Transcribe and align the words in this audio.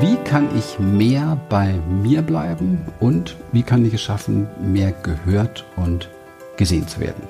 Wie 0.00 0.16
kann 0.24 0.48
ich 0.56 0.78
mehr 0.78 1.38
bei 1.50 1.74
mir 2.02 2.22
bleiben 2.22 2.86
und 3.00 3.36
wie 3.52 3.62
kann 3.62 3.84
ich 3.84 3.92
es 3.92 4.00
schaffen, 4.00 4.48
mehr 4.58 4.92
gehört 4.92 5.66
und 5.76 6.08
gesehen 6.56 6.88
zu 6.88 7.00
werden? 7.00 7.22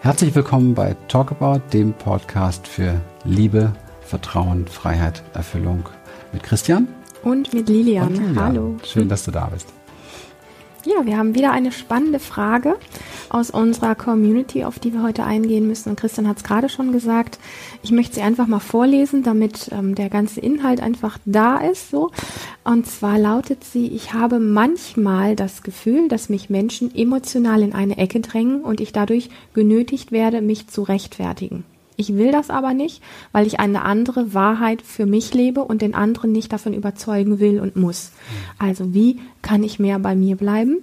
Herzlich 0.00 0.34
willkommen 0.34 0.74
bei 0.74 0.96
Talk 1.06 1.30
About, 1.30 1.60
dem 1.72 1.92
Podcast 1.92 2.66
für 2.66 3.00
Liebe, 3.22 3.72
Vertrauen, 4.00 4.66
Freiheit, 4.66 5.22
Erfüllung 5.32 5.88
mit 6.32 6.42
Christian 6.42 6.88
und 7.22 7.54
mit 7.54 7.68
Lilian. 7.68 8.08
Und 8.08 8.16
Lilian. 8.16 8.44
Hallo. 8.44 8.76
Schön, 8.84 9.08
dass 9.08 9.24
du 9.24 9.30
da 9.30 9.46
bist. 9.46 9.68
Ja, 10.84 11.06
wir 11.06 11.16
haben 11.16 11.36
wieder 11.36 11.52
eine 11.52 11.70
spannende 11.70 12.18
Frage 12.18 12.78
aus 13.30 13.50
unserer 13.50 13.94
Community, 13.94 14.64
auf 14.64 14.78
die 14.78 14.92
wir 14.92 15.02
heute 15.02 15.24
eingehen 15.24 15.66
müssen. 15.66 15.90
Und 15.90 16.00
Christian 16.00 16.28
hat 16.28 16.38
es 16.38 16.44
gerade 16.44 16.68
schon 16.68 16.92
gesagt. 16.92 17.38
Ich 17.82 17.92
möchte 17.92 18.16
sie 18.16 18.22
einfach 18.22 18.46
mal 18.46 18.60
vorlesen, 18.60 19.22
damit 19.22 19.70
ähm, 19.72 19.94
der 19.94 20.10
ganze 20.10 20.40
Inhalt 20.40 20.80
einfach 20.80 21.18
da 21.24 21.58
ist. 21.58 21.90
So. 21.90 22.10
Und 22.64 22.86
zwar 22.86 23.18
lautet 23.18 23.64
sie, 23.64 23.88
ich 23.88 24.12
habe 24.12 24.38
manchmal 24.38 25.36
das 25.36 25.62
Gefühl, 25.62 26.08
dass 26.08 26.28
mich 26.28 26.50
Menschen 26.50 26.94
emotional 26.94 27.62
in 27.62 27.74
eine 27.74 27.98
Ecke 27.98 28.20
drängen 28.20 28.62
und 28.62 28.80
ich 28.80 28.92
dadurch 28.92 29.30
genötigt 29.54 30.12
werde, 30.12 30.40
mich 30.40 30.68
zu 30.68 30.82
rechtfertigen. 30.82 31.64
Ich 31.96 32.14
will 32.16 32.32
das 32.32 32.50
aber 32.50 32.74
nicht, 32.74 33.02
weil 33.32 33.46
ich 33.46 33.60
eine 33.60 33.82
andere 33.82 34.34
Wahrheit 34.34 34.82
für 34.82 35.06
mich 35.06 35.34
lebe 35.34 35.62
und 35.62 35.82
den 35.82 35.94
anderen 35.94 36.32
nicht 36.32 36.52
davon 36.52 36.74
überzeugen 36.74 37.38
will 37.38 37.60
und 37.60 37.76
muss. 37.76 38.12
Also 38.58 38.94
wie 38.94 39.20
kann 39.42 39.62
ich 39.62 39.78
mehr 39.78 39.98
bei 39.98 40.14
mir 40.14 40.36
bleiben? 40.36 40.78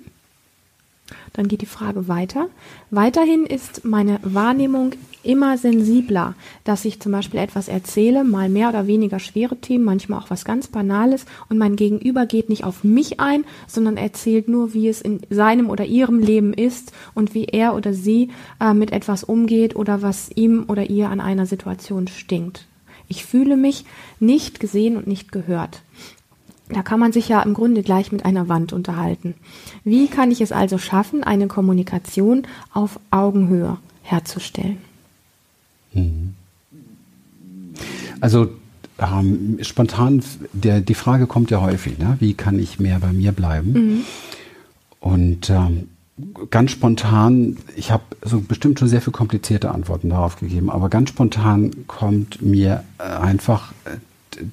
Dann 1.34 1.48
geht 1.48 1.62
die 1.62 1.66
Frage 1.66 2.08
weiter. 2.08 2.48
Weiterhin 2.92 3.46
ist 3.46 3.86
meine 3.86 4.20
Wahrnehmung 4.24 4.94
immer 5.24 5.58
sensibler, 5.58 6.36
dass 6.64 6.86
ich 6.86 7.00
zum 7.00 7.12
Beispiel 7.12 7.40
etwas 7.40 7.68
erzähle, 7.68 8.24
mal 8.24 8.50
mehr 8.50 8.70
oder 8.70 8.88
weniger 8.88 9.20
schwere 9.20 9.58
Themen, 9.58 9.84
manchmal 9.84 10.20
auch 10.20 10.30
was 10.30 10.46
ganz 10.46 10.68
Banales 10.68 11.26
und 11.50 11.58
mein 11.58 11.76
Gegenüber 11.76 12.26
geht 12.26 12.50
nicht 12.50 12.64
auf 12.64 12.84
mich 12.84 13.20
ein, 13.20 13.44
sondern 13.68 13.98
erzählt 13.98 14.48
nur, 14.48 14.74
wie 14.74 14.88
es 14.88 15.02
in 15.02 15.20
seinem 15.30 15.70
oder 15.70 15.86
ihrem 15.86 16.20
Leben 16.20 16.54
ist 16.54 16.94
und 17.14 17.34
wie 17.34 17.46
er 17.46 17.76
oder 17.76 17.94
sie 17.94 18.30
äh, 18.62 18.74
mit 18.74 18.92
etwas 18.92 19.24
umgeht 19.24 19.76
oder 19.76 20.02
was 20.02 20.30
ihm 20.36 20.66
oder 20.68 20.90
ihr 20.90 21.10
an 21.10 21.20
einer 21.20 21.46
Situation 21.46 22.08
stinkt. 22.08 22.66
Ich 23.08 23.26
fühle 23.26 23.58
mich 23.58 23.86
nicht 24.20 24.60
gesehen 24.60 24.96
und 24.96 25.08
nicht 25.08 25.32
gehört. 25.32 25.82
Da 26.70 26.84
kann 26.84 27.00
man 27.00 27.12
sich 27.12 27.28
ja 27.28 27.42
im 27.42 27.54
Grunde 27.56 27.82
gleich 27.82 28.12
mit 28.12 28.26
einer 28.26 28.48
Wand 28.48 28.74
unterhalten. 28.74 29.34
Wie 29.84 30.08
kann 30.08 30.32
ich 30.32 30.40
es 30.40 30.52
also 30.52 30.78
schaffen, 30.78 31.24
eine 31.24 31.48
Kommunikation 31.48 32.44
auf 32.74 33.00
Augenhöhe 33.10 33.78
herzustellen? 34.04 34.78
Mhm. 35.94 36.36
Also 38.22 38.50
ähm, 39.00 39.58
spontan, 39.62 40.22
der, 40.54 40.82
die 40.82 40.94
Frage 40.94 41.26
kommt 41.26 41.52
ja 41.52 41.62
häufig, 41.62 41.98
ne? 41.98 42.18
wie 42.20 42.34
kann 42.34 42.60
ich 42.60 42.80
mehr 42.80 43.00
bei 43.00 43.14
mir 43.14 43.32
bleiben? 43.32 43.72
Mhm. 43.72 44.02
Und 45.00 45.50
ähm, 45.50 45.88
ganz 46.50 46.72
spontan, 46.72 47.58
ich 47.76 47.92
habe 47.92 48.04
so 48.24 48.42
bestimmt 48.42 48.80
schon 48.80 48.90
sehr 48.90 49.02
viel 49.02 49.14
komplizierte 49.14 49.72
Antworten 49.72 50.10
darauf 50.10 50.40
gegeben, 50.40 50.70
aber 50.70 50.90
ganz 50.90 51.10
spontan 51.10 51.88
kommt 51.88 52.42
mir 52.42 52.84
einfach 52.98 53.72
äh, 53.86 53.98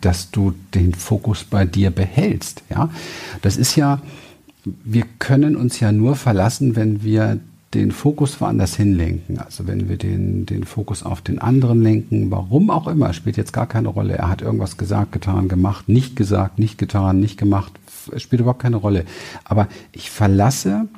dass 0.00 0.30
du 0.30 0.55
den 0.74 0.94
Fokus 0.94 1.44
bei 1.44 1.64
dir 1.64 1.91
behältst. 1.91 2.62
Ja, 2.70 2.91
das 3.42 3.56
ist 3.56 3.77
ja, 3.77 4.00
wir 4.64 5.05
können 5.19 5.56
uns 5.56 5.80
ja 5.80 5.92
nur 5.92 6.16
verlassen, 6.16 6.77
wenn 6.77 7.02
wir 7.02 7.38
den 7.74 7.92
Fokus 7.92 8.41
woanders 8.41 8.77
hinlenken. 8.77 9.38
Also 9.38 9.66
wenn 9.66 9.88
wir 9.88 9.97
den, 9.97 10.47
den 10.47 10.64
Fokus 10.64 11.02
auf 11.02 11.20
den 11.20 11.38
anderen 11.38 11.82
lenken, 11.82 12.30
warum 12.30 12.70
auch 12.70 12.86
immer, 12.86 13.12
spielt 13.12 13.36
jetzt 13.36 13.52
gar 13.52 13.66
keine 13.66 13.88
Rolle. 13.88 14.14
Er 14.14 14.30
hat 14.30 14.41
irgendwas 14.41 14.77
gesagt, 14.77 15.12
getan, 15.12 15.48
gemacht, 15.48 15.88
nicht 15.88 16.16
gesagt, 16.16 16.58
nicht 16.58 16.78
getan, 16.78 17.20
nicht 17.20 17.36
gemacht, 17.36 17.72
spielt 18.16 18.41
überhaupt 18.41 18.62
keine 18.62 18.76
Rolle. 18.76 19.04
Aber 19.44 19.69
ich 19.93 20.10
verlasse 20.10 20.88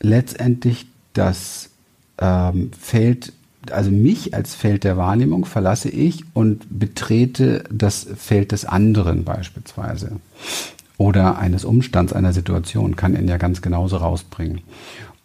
letztendlich 0.00 0.86
das 1.12 1.70
ähm, 2.18 2.70
Feld 2.78 3.32
also 3.72 3.90
mich 3.90 4.34
als 4.34 4.54
Feld 4.54 4.84
der 4.84 4.96
Wahrnehmung 4.96 5.44
verlasse 5.44 5.88
ich 5.88 6.24
und 6.34 6.66
betrete 6.78 7.64
das 7.70 8.06
Feld 8.16 8.52
des 8.52 8.64
anderen 8.64 9.24
beispielsweise. 9.24 10.12
Oder 10.98 11.38
eines 11.38 11.64
Umstands, 11.64 12.12
einer 12.12 12.32
Situation, 12.32 12.96
kann 12.96 13.14
ihn 13.14 13.28
ja 13.28 13.36
ganz 13.36 13.60
genauso 13.60 13.98
rausbringen. 13.98 14.60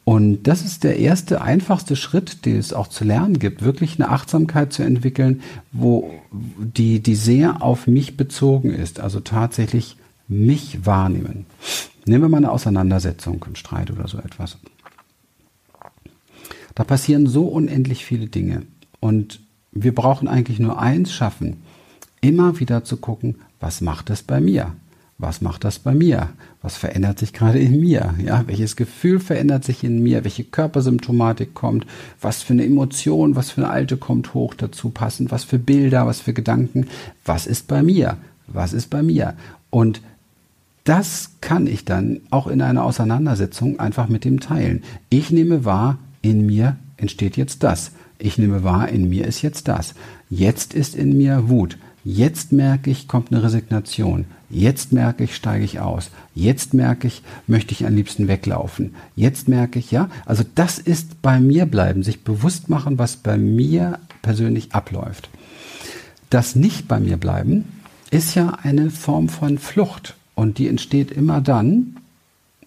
Und 0.03 0.44
das 0.44 0.63
ist 0.63 0.84
der 0.84 0.97
erste, 0.97 1.41
einfachste 1.41 1.96
Schritt, 1.96 2.46
den 2.46 2.57
es 2.57 2.74
auch 2.74 2.88
zu 2.88 3.06
lernen 3.06 3.40
gibt, 3.40 3.62
wirklich 3.62 4.00
eine 4.00 4.09
Achtsamkeit 4.09 4.74
zu 4.74 4.84
entwickeln, 4.84 5.41
wo 5.72 6.12
die, 6.59 7.01
die 7.01 7.16
sehr 7.16 7.62
auf 7.62 7.88
mich 7.88 8.18
bezogen 8.18 8.74
ist, 8.74 9.00
also 9.00 9.19
tatsächlich 9.19 9.97
mich 10.28 10.85
wahrnehmen. 10.85 11.46
Nehmen 12.06 12.24
wir 12.24 12.30
mal 12.30 12.38
eine 12.38 12.51
Auseinandersetzung, 12.51 13.44
einen 13.46 13.56
Streit 13.56 13.91
oder 13.91 14.07
so 14.07 14.18
etwas. 14.18 14.57
Da 16.76 16.84
passieren 16.84 17.28
so 17.28 17.46
unendlich 17.46 18.06
viele 18.06 18.28
Dinge. 18.28 18.64
Und 19.00 19.40
wir 19.72 19.96
brauchen 19.96 20.28
eigentlich 20.28 20.59
nur 20.59 20.80
eins 20.80 21.12
schaffen, 21.12 21.58
immer 22.22 22.59
wieder 22.59 22.84
zu 22.84 22.98
gucken, 22.98 23.36
was 23.59 23.82
macht 23.82 24.09
das 24.09 24.24
bei 24.24 24.42
mir? 24.42 24.74
Was 25.18 25.40
macht 25.40 25.64
das 25.64 25.78
bei 25.78 25.94
mir? 25.94 26.30
Was 26.64 26.78
verändert 26.78 27.20
sich 27.20 27.31
gerade 27.31 27.60
in 27.60 27.80
mir? 27.80 28.16
Ja, 28.26 28.44
welches 28.48 28.76
Gefühl 28.76 29.20
verändert 29.20 29.64
sich 29.64 29.84
in 29.84 30.02
mir? 30.02 30.24
Welche 30.24 30.44
Körpersymptomatik 30.44 31.54
kommt? 31.54 31.86
Was 32.20 32.42
für 32.42 32.54
eine 32.54 32.66
Emotion, 32.66 33.36
was 33.36 33.52
für 33.52 33.62
eine 33.62 33.70
alte 33.70 33.98
kommt 33.98 34.34
hoch 34.34 34.56
dazu 34.56 34.90
passend? 34.90 35.30
Was 35.30 35.44
für 35.44 35.60
Bilder, 35.60 36.08
was 36.08 36.22
für 36.22 36.34
Gedanken? 36.34 36.88
Was 37.24 37.46
ist 37.46 37.68
bei 37.68 37.84
mir? 37.84 38.18
Was 38.48 38.74
ist 38.74 38.90
bei 38.90 39.04
mir? 39.04 39.36
Und 39.70 40.02
das 40.86 41.34
kann 41.40 41.68
ich 41.68 41.86
dann 41.86 42.22
auch 42.31 42.48
in 42.48 42.62
einer 42.64 42.84
Auseinandersetzung 42.84 43.80
einfach 43.80 44.10
mit 44.10 44.26
dem 44.26 44.40
teilen. 44.40 44.84
Ich 45.10 45.30
nehme 45.30 45.66
wahr, 45.66 46.00
in 46.22 46.46
mir 46.46 46.78
entsteht 46.98 47.38
jetzt 47.38 47.64
das. 47.64 47.92
Ich 48.20 48.38
nehme 48.38 48.64
wahr, 48.64 48.90
in 48.90 49.09
mir 49.09 49.26
ist 49.26 49.42
jetzt 49.42 49.68
das. 49.68 49.96
Jetzt 50.30 50.74
ist 50.74 50.96
in 50.96 51.18
mir 51.18 51.50
Wut. 51.50 51.78
Jetzt 52.04 52.52
merke 52.52 52.90
ich, 52.90 53.08
kommt 53.08 53.32
eine 53.32 53.44
Resignation. 53.44 54.26
Jetzt 54.50 54.92
merke 54.92 55.24
ich, 55.24 55.36
steige 55.36 55.64
ich 55.64 55.80
aus. 55.80 56.10
Jetzt 56.34 56.74
merke 56.74 57.08
ich, 57.08 57.22
möchte 57.48 57.74
ich 57.74 57.86
am 57.86 57.96
liebsten 57.96 58.28
weglaufen. 58.28 58.96
Jetzt 59.16 59.48
merke 59.48 59.80
ich, 59.80 59.92
ja, 59.92 60.10
also 60.26 60.44
das 60.56 60.80
ist 60.80 61.22
bei 61.22 61.40
mir 61.40 61.66
bleiben, 61.66 62.04
sich 62.04 62.24
bewusst 62.24 62.70
machen, 62.70 62.98
was 62.98 63.18
bei 63.18 63.38
mir 63.38 64.00
persönlich 64.22 64.74
abläuft. 64.74 65.30
Das 66.30 66.56
nicht 66.56 66.88
bei 66.88 67.00
mir 67.00 67.18
bleiben 67.18 67.66
ist 68.10 68.36
ja 68.36 68.58
eine 68.62 68.90
Form 68.90 69.30
von 69.30 69.58
Flucht 69.58 70.16
und 70.36 70.58
die 70.58 70.68
entsteht 70.68 71.12
immer 71.12 71.40
dann, 71.40 71.98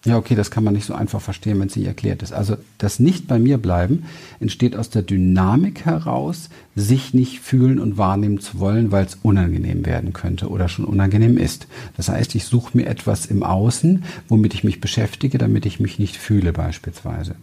ja, 0.05 0.17
okay, 0.17 0.35
das 0.35 0.51
kann 0.51 0.63
man 0.63 0.73
nicht 0.73 0.85
so 0.85 0.93
einfach 0.93 1.21
verstehen, 1.21 1.59
wenn 1.59 1.67
es 1.67 1.75
nicht 1.75 1.87
erklärt 1.87 2.21
ist. 2.21 2.31
Also 2.31 2.57
das 2.77 2.99
nicht 2.99 3.27
bei 3.27 3.39
mir 3.39 3.57
bleiben 3.57 4.05
entsteht 4.39 4.75
aus 4.75 4.89
der 4.89 5.01
Dynamik 5.01 5.85
heraus, 5.85 6.49
sich 6.75 7.13
nicht 7.13 7.39
fühlen 7.39 7.79
und 7.79 7.97
wahrnehmen 7.97 8.39
zu 8.39 8.59
wollen, 8.59 8.91
weil 8.91 9.05
es 9.05 9.17
unangenehm 9.23 9.85
werden 9.85 10.13
könnte 10.13 10.49
oder 10.49 10.67
schon 10.67 10.85
unangenehm 10.85 11.37
ist. 11.37 11.67
Das 11.97 12.09
heißt, 12.09 12.35
ich 12.35 12.45
suche 12.45 12.77
mir 12.77 12.85
etwas 12.85 13.25
im 13.25 13.43
Außen, 13.43 14.03
womit 14.27 14.53
ich 14.53 14.63
mich 14.63 14.79
beschäftige, 14.79 15.37
damit 15.37 15.65
ich 15.65 15.79
mich 15.79 15.97
nicht 15.97 16.17
fühle 16.17 16.53
beispielsweise. 16.53 17.35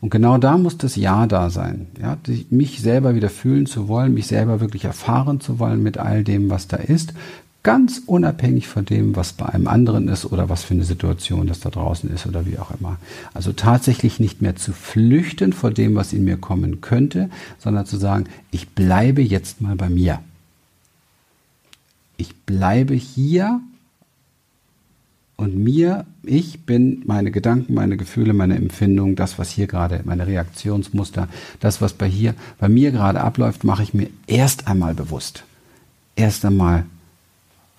Und 0.00 0.10
genau 0.10 0.38
da 0.38 0.58
muss 0.58 0.78
das 0.78 0.96
Ja 0.96 1.26
da 1.26 1.50
sein. 1.50 1.86
Ja, 2.00 2.18
mich 2.50 2.80
selber 2.80 3.14
wieder 3.14 3.30
fühlen 3.30 3.66
zu 3.66 3.88
wollen, 3.88 4.14
mich 4.14 4.26
selber 4.26 4.60
wirklich 4.60 4.84
erfahren 4.84 5.40
zu 5.40 5.58
wollen 5.58 5.82
mit 5.82 5.98
all 5.98 6.24
dem, 6.24 6.50
was 6.50 6.68
da 6.68 6.76
ist, 6.76 7.14
Ganz 7.62 8.02
unabhängig 8.06 8.68
von 8.68 8.86
dem, 8.86 9.16
was 9.16 9.34
bei 9.34 9.46
einem 9.46 9.68
anderen 9.68 10.08
ist 10.08 10.24
oder 10.24 10.48
was 10.48 10.64
für 10.64 10.72
eine 10.72 10.84
Situation 10.84 11.46
das 11.46 11.60
da 11.60 11.68
draußen 11.68 12.10
ist 12.10 12.26
oder 12.26 12.46
wie 12.46 12.58
auch 12.58 12.70
immer. 12.70 12.96
Also 13.34 13.52
tatsächlich 13.52 14.18
nicht 14.18 14.40
mehr 14.40 14.56
zu 14.56 14.72
flüchten 14.72 15.52
vor 15.52 15.70
dem, 15.70 15.94
was 15.94 16.14
in 16.14 16.24
mir 16.24 16.38
kommen 16.38 16.80
könnte, 16.80 17.28
sondern 17.58 17.84
zu 17.84 17.98
sagen, 17.98 18.24
ich 18.50 18.70
bleibe 18.70 19.20
jetzt 19.20 19.60
mal 19.60 19.76
bei 19.76 19.90
mir. 19.90 20.20
Ich 22.16 22.34
bleibe 22.34 22.94
hier 22.94 23.60
und 25.36 25.56
mir, 25.56 26.06
ich 26.22 26.64
bin 26.64 27.02
meine 27.06 27.30
Gedanken, 27.30 27.74
meine 27.74 27.98
Gefühle, 27.98 28.32
meine 28.32 28.56
Empfindungen, 28.56 29.16
das, 29.16 29.38
was 29.38 29.50
hier 29.50 29.66
gerade, 29.66 30.00
meine 30.04 30.26
Reaktionsmuster, 30.26 31.28
das, 31.60 31.80
was 31.82 31.92
bei 31.92 32.06
hier, 32.06 32.34
bei 32.58 32.70
mir 32.70 32.90
gerade 32.90 33.20
abläuft, 33.20 33.64
mache 33.64 33.82
ich 33.82 33.92
mir 33.92 34.08
erst 34.26 34.66
einmal 34.66 34.94
bewusst. 34.94 35.44
Erst 36.16 36.44
einmal 36.44 36.84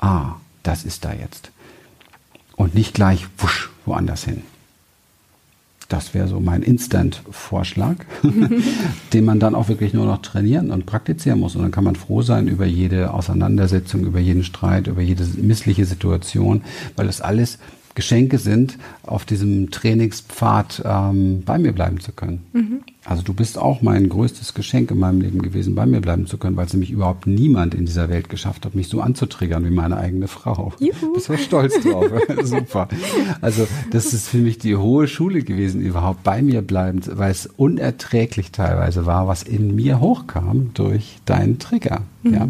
ah, 0.02 0.36
das 0.64 0.84
ist 0.84 1.06
da 1.06 1.14
jetzt. 1.14 1.52
Und 2.56 2.76
nicht 2.76 2.94
gleich 2.94 3.28
wusch 3.38 3.70
woanders 3.86 4.26
hin. 4.26 4.44
Das 5.88 6.14
wäre 6.14 6.28
so 6.28 6.40
mein 6.40 6.62
Instant-Vorschlag, 6.62 7.96
den 9.14 9.26
man 9.26 9.40
dann 9.40 9.56
auch 9.56 9.68
wirklich 9.68 9.94
nur 9.94 10.06
noch 10.06 10.22
trainieren 10.22 10.72
und 10.72 10.86
praktizieren 10.86 11.40
muss. 11.40 11.56
Und 11.56 11.64
dann 11.64 11.72
kann 11.72 11.84
man 11.84 11.98
froh 11.98 12.22
sein 12.22 12.48
über 12.48 12.66
jede 12.66 13.14
Auseinandersetzung, 13.14 14.06
über 14.06 14.20
jeden 14.20 14.46
Streit, 14.46 14.88
über 14.88 15.02
jede 15.02 15.26
missliche 15.36 15.86
Situation, 15.86 16.62
weil 16.96 17.08
das 17.08 17.20
alles 17.20 17.58
Geschenke 17.94 18.38
sind, 18.38 18.78
auf 19.04 19.26
diesem 19.26 19.70
Trainingspfad 19.70 20.82
ähm, 20.86 21.44
bei 21.44 21.58
mir 21.58 21.74
bleiben 21.74 22.00
zu 22.00 22.14
können. 22.14 22.46
Mhm. 22.54 22.84
Also 23.04 23.24
du 23.24 23.34
bist 23.34 23.58
auch 23.58 23.82
mein 23.82 24.10
größtes 24.10 24.54
Geschenk 24.54 24.92
in 24.92 25.00
meinem 25.00 25.22
Leben 25.22 25.42
gewesen, 25.42 25.74
bei 25.74 25.88
mir 25.88 26.02
bleiben 26.02 26.28
zu 26.28 26.38
können, 26.38 26.56
weil 26.56 26.68
es 26.68 26.74
nämlich 26.74 26.92
überhaupt 26.92 27.26
niemand 27.26 27.74
in 27.74 27.88
dieser 27.88 28.10
Welt 28.10 28.30
geschafft 28.30 28.64
hat, 28.64 28.76
mich 28.76 28.90
so 28.90 29.02
anzutriggern 29.02 29.66
wie 29.66 29.72
meine 29.72 29.98
eigene 29.98 30.28
Frau. 30.28 30.72
Juhu. 30.80 31.14
Bist 31.14 31.30
du 31.30 31.38
stolz 31.38 31.82
drauf? 31.82 32.06
Super. 32.44 32.88
Also 33.42 33.68
das 33.90 34.14
ist 34.14 34.28
für 34.28 34.38
mich 34.38 34.60
die 34.60 34.76
hohe 34.76 35.08
Schule 35.08 35.42
gewesen, 35.42 35.82
überhaupt 35.82 36.22
bei 36.24 36.44
mir 36.44 36.62
bleibend, 36.62 37.10
weil 37.18 37.32
es 37.32 37.48
unerträglich 37.48 38.52
teilweise 38.52 39.08
war, 39.08 39.28
was 39.28 39.42
in 39.42 39.76
mir 39.76 40.00
hochkam 40.00 40.70
durch 40.76 41.18
deinen 41.26 41.58
Trigger. 41.58 42.04
Mhm. 42.22 42.34
Ja, 42.34 42.50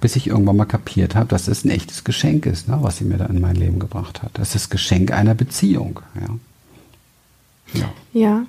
bis 0.00 0.16
ich 0.16 0.28
irgendwann 0.28 0.56
mal 0.56 0.64
kapiert 0.64 1.14
habe, 1.14 1.28
dass 1.28 1.48
es 1.48 1.64
ein 1.64 1.70
echtes 1.70 2.02
Geschenk 2.02 2.46
ist, 2.46 2.66
ne, 2.66 2.78
was 2.80 2.96
sie 2.96 3.04
mir 3.04 3.18
da 3.18 3.26
in 3.26 3.42
mein 3.42 3.56
Leben 3.56 3.78
gebracht 3.78 4.22
hat. 4.22 4.30
Das 4.34 4.48
ist 4.48 4.54
das 4.54 4.70
Geschenk 4.70 5.12
einer 5.12 5.34
Beziehung. 5.34 6.00
Ja. 6.14 7.80
Ja. 7.80 7.92
ja 8.12 8.46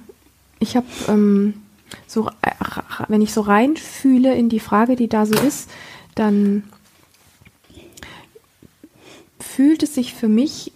ich 0.59 0.75
habe 0.75 0.87
ähm, 1.07 1.55
so, 2.05 2.29
wenn 3.07 3.21
ich 3.21 3.33
so 3.33 3.41
reinfühle 3.41 4.35
in 4.35 4.49
die 4.49 4.59
Frage, 4.59 4.95
die 4.95 5.07
da 5.07 5.25
so 5.25 5.35
ist, 5.35 5.69
dann 6.15 6.63
fühlt 9.39 9.83
es 9.83 9.95
sich 9.95 10.13
für 10.13 10.27
mich 10.27 10.71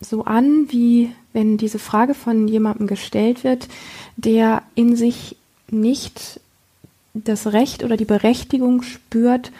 so 0.00 0.24
an, 0.24 0.66
wie 0.70 1.12
wenn 1.32 1.56
diese 1.56 1.78
Frage 1.78 2.14
von 2.14 2.48
jemandem 2.48 2.86
gestellt 2.86 3.44
wird, 3.44 3.68
der 4.16 4.62
in 4.74 4.96
sich 4.96 5.36
nicht 5.70 6.40
das 7.14 7.48
Recht 7.48 7.84
oder 7.84 7.96
die 7.96 8.04
Berechtigung 8.04 8.82
spürt, 8.82 9.52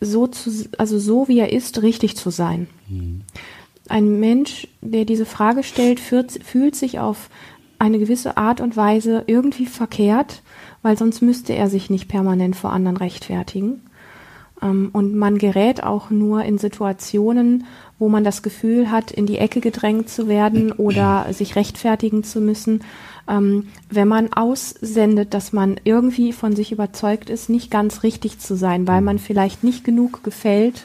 so 0.00 0.26
zu, 0.26 0.68
also 0.78 0.98
so 0.98 1.28
wie 1.28 1.38
er 1.38 1.52
ist, 1.52 1.82
richtig 1.82 2.16
zu 2.16 2.30
sein. 2.30 2.66
Mhm 2.88 3.22
ein 3.90 4.20
Mensch, 4.20 4.68
der 4.80 5.04
diese 5.04 5.26
Frage 5.26 5.62
stellt, 5.62 6.00
fühlt, 6.00 6.32
fühlt 6.44 6.76
sich 6.76 6.98
auf 6.98 7.30
eine 7.78 7.98
gewisse 7.98 8.36
Art 8.36 8.60
und 8.60 8.76
Weise 8.76 9.24
irgendwie 9.26 9.66
verkehrt, 9.66 10.42
weil 10.82 10.96
sonst 10.96 11.20
müsste 11.20 11.54
er 11.54 11.68
sich 11.68 11.90
nicht 11.90 12.08
permanent 12.08 12.56
vor 12.56 12.72
anderen 12.72 12.96
rechtfertigen. 12.96 13.82
Ähm, 14.62 14.90
und 14.92 15.14
man 15.14 15.38
gerät 15.38 15.82
auch 15.82 16.10
nur 16.10 16.42
in 16.44 16.58
Situationen, 16.58 17.64
wo 17.98 18.08
man 18.08 18.24
das 18.24 18.42
Gefühl 18.42 18.90
hat, 18.90 19.10
in 19.10 19.26
die 19.26 19.38
Ecke 19.38 19.60
gedrängt 19.60 20.08
zu 20.08 20.28
werden 20.28 20.72
oder 20.72 21.26
sich 21.32 21.56
rechtfertigen 21.56 22.24
zu 22.24 22.40
müssen, 22.40 22.80
ähm, 23.28 23.68
wenn 23.90 24.08
man 24.08 24.32
aussendet, 24.32 25.34
dass 25.34 25.52
man 25.52 25.76
irgendwie 25.84 26.32
von 26.32 26.54
sich 26.54 26.72
überzeugt 26.72 27.30
ist, 27.30 27.48
nicht 27.48 27.70
ganz 27.70 28.02
richtig 28.02 28.38
zu 28.38 28.56
sein, 28.56 28.86
weil 28.86 29.00
man 29.00 29.18
vielleicht 29.18 29.64
nicht 29.64 29.84
genug 29.84 30.22
gefällt 30.22 30.84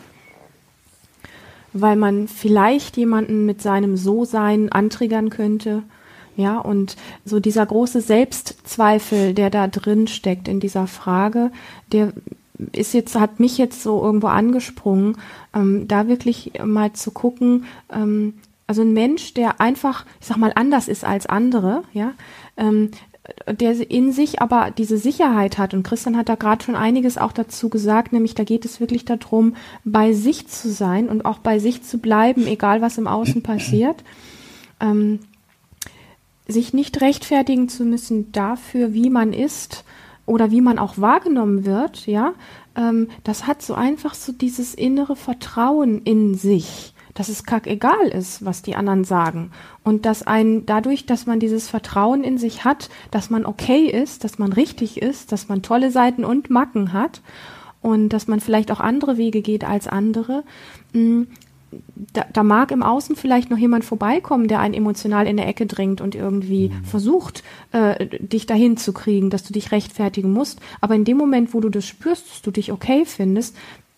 weil 1.73 1.95
man 1.95 2.27
vielleicht 2.27 2.97
jemanden 2.97 3.45
mit 3.45 3.61
seinem 3.61 3.97
So-Sein 3.97 4.71
antriggern 4.71 5.29
könnte. 5.29 5.83
Ja, 6.37 6.59
und 6.59 6.95
so 7.25 7.39
dieser 7.39 7.65
große 7.65 8.01
Selbstzweifel, 8.01 9.33
der 9.33 9.49
da 9.49 9.67
drin 9.67 10.07
steckt 10.07 10.47
in 10.47 10.59
dieser 10.59 10.87
Frage, 10.87 11.51
der 11.91 12.13
ist 12.71 12.93
jetzt, 12.93 13.15
hat 13.15 13.39
mich 13.39 13.57
jetzt 13.57 13.83
so 13.83 14.01
irgendwo 14.01 14.27
angesprungen, 14.27 15.17
ähm, 15.53 15.87
da 15.87 16.07
wirklich 16.07 16.53
mal 16.63 16.93
zu 16.93 17.11
gucken, 17.11 17.65
ähm, 17.91 18.35
also 18.67 18.83
ein 18.83 18.93
Mensch, 18.93 19.33
der 19.33 19.59
einfach, 19.59 20.05
ich 20.21 20.27
sag 20.27 20.37
mal, 20.37 20.53
anders 20.55 20.87
ist 20.87 21.03
als 21.03 21.25
andere, 21.25 21.83
ja, 21.91 22.13
ähm, 22.55 22.91
der 23.47 23.91
in 23.91 24.11
sich 24.11 24.41
aber 24.41 24.71
diese 24.75 24.97
Sicherheit 24.97 25.57
hat. 25.57 25.73
Und 25.73 25.83
Christian 25.83 26.17
hat 26.17 26.29
da 26.29 26.35
gerade 26.35 26.63
schon 26.63 26.75
einiges 26.75 27.17
auch 27.17 27.31
dazu 27.31 27.69
gesagt, 27.69 28.13
nämlich 28.13 28.33
da 28.33 28.43
geht 28.43 28.65
es 28.65 28.79
wirklich 28.79 29.05
darum, 29.05 29.55
bei 29.83 30.13
sich 30.13 30.47
zu 30.47 30.71
sein 30.71 31.07
und 31.07 31.25
auch 31.25 31.37
bei 31.37 31.59
sich 31.59 31.83
zu 31.83 31.99
bleiben, 31.99 32.47
egal 32.47 32.81
was 32.81 32.97
im 32.97 33.07
Außen 33.07 33.43
passiert. 33.43 34.03
Ähm, 34.79 35.19
sich 36.47 36.73
nicht 36.73 36.99
rechtfertigen 37.01 37.69
zu 37.69 37.85
müssen 37.85 38.31
dafür, 38.31 38.93
wie 38.93 39.09
man 39.09 39.31
ist 39.31 39.85
oder 40.25 40.51
wie 40.51 40.61
man 40.61 40.79
auch 40.79 40.97
wahrgenommen 40.97 41.65
wird, 41.65 42.07
ja, 42.07 42.33
ähm, 42.75 43.09
das 43.23 43.47
hat 43.47 43.61
so 43.61 43.73
einfach 43.73 44.15
so 44.15 44.31
dieses 44.31 44.73
innere 44.73 45.15
Vertrauen 45.15 46.01
in 46.01 46.35
sich 46.35 46.93
dass 47.13 47.29
es 47.29 47.43
kackegal 47.43 48.07
ist, 48.07 48.45
was 48.45 48.61
die 48.61 48.75
anderen 48.75 49.03
sagen. 49.03 49.51
Und 49.83 50.05
dass 50.05 50.23
ein, 50.25 50.65
dadurch, 50.65 51.05
dass 51.05 51.25
man 51.25 51.39
dieses 51.39 51.69
Vertrauen 51.69 52.23
in 52.23 52.37
sich 52.37 52.63
hat, 52.63 52.89
dass 53.11 53.29
man 53.29 53.45
okay 53.45 53.85
ist, 53.85 54.23
dass 54.23 54.39
man 54.39 54.53
richtig 54.53 55.01
ist, 55.01 55.31
dass 55.31 55.49
man 55.49 55.61
tolle 55.61 55.91
Seiten 55.91 56.23
und 56.23 56.49
Macken 56.49 56.93
hat 56.93 57.21
und 57.81 58.09
dass 58.09 58.27
man 58.27 58.39
vielleicht 58.39 58.71
auch 58.71 58.79
andere 58.79 59.17
Wege 59.17 59.41
geht 59.41 59.63
als 59.63 59.87
andere, 59.87 60.43
mm, 60.93 61.23
da, 62.13 62.25
da 62.31 62.43
mag 62.43 62.71
im 62.71 62.83
Außen 62.83 63.15
vielleicht 63.15 63.49
noch 63.49 63.57
jemand 63.57 63.85
vorbeikommen, 63.85 64.47
der 64.47 64.59
einen 64.59 64.73
emotional 64.73 65.27
in 65.27 65.37
der 65.37 65.47
Ecke 65.47 65.65
drängt 65.65 66.01
und 66.01 66.15
irgendwie 66.15 66.69
mhm. 66.69 66.83
versucht, 66.83 67.43
äh, 67.71 68.07
dich 68.19 68.45
dahin 68.45 68.77
zu 68.77 68.93
kriegen, 68.93 69.29
dass 69.29 69.43
du 69.43 69.53
dich 69.53 69.71
rechtfertigen 69.71 70.33
musst. 70.33 70.59
Aber 70.81 70.95
in 70.95 71.05
dem 71.05 71.17
Moment, 71.17 71.53
wo 71.53 71.59
du 71.61 71.69
das 71.69 71.85
spürst, 71.85 72.29
dass 72.29 72.41
du 72.41 72.51
dich 72.51 72.71
okay 72.71 73.05
findest, 73.05 73.55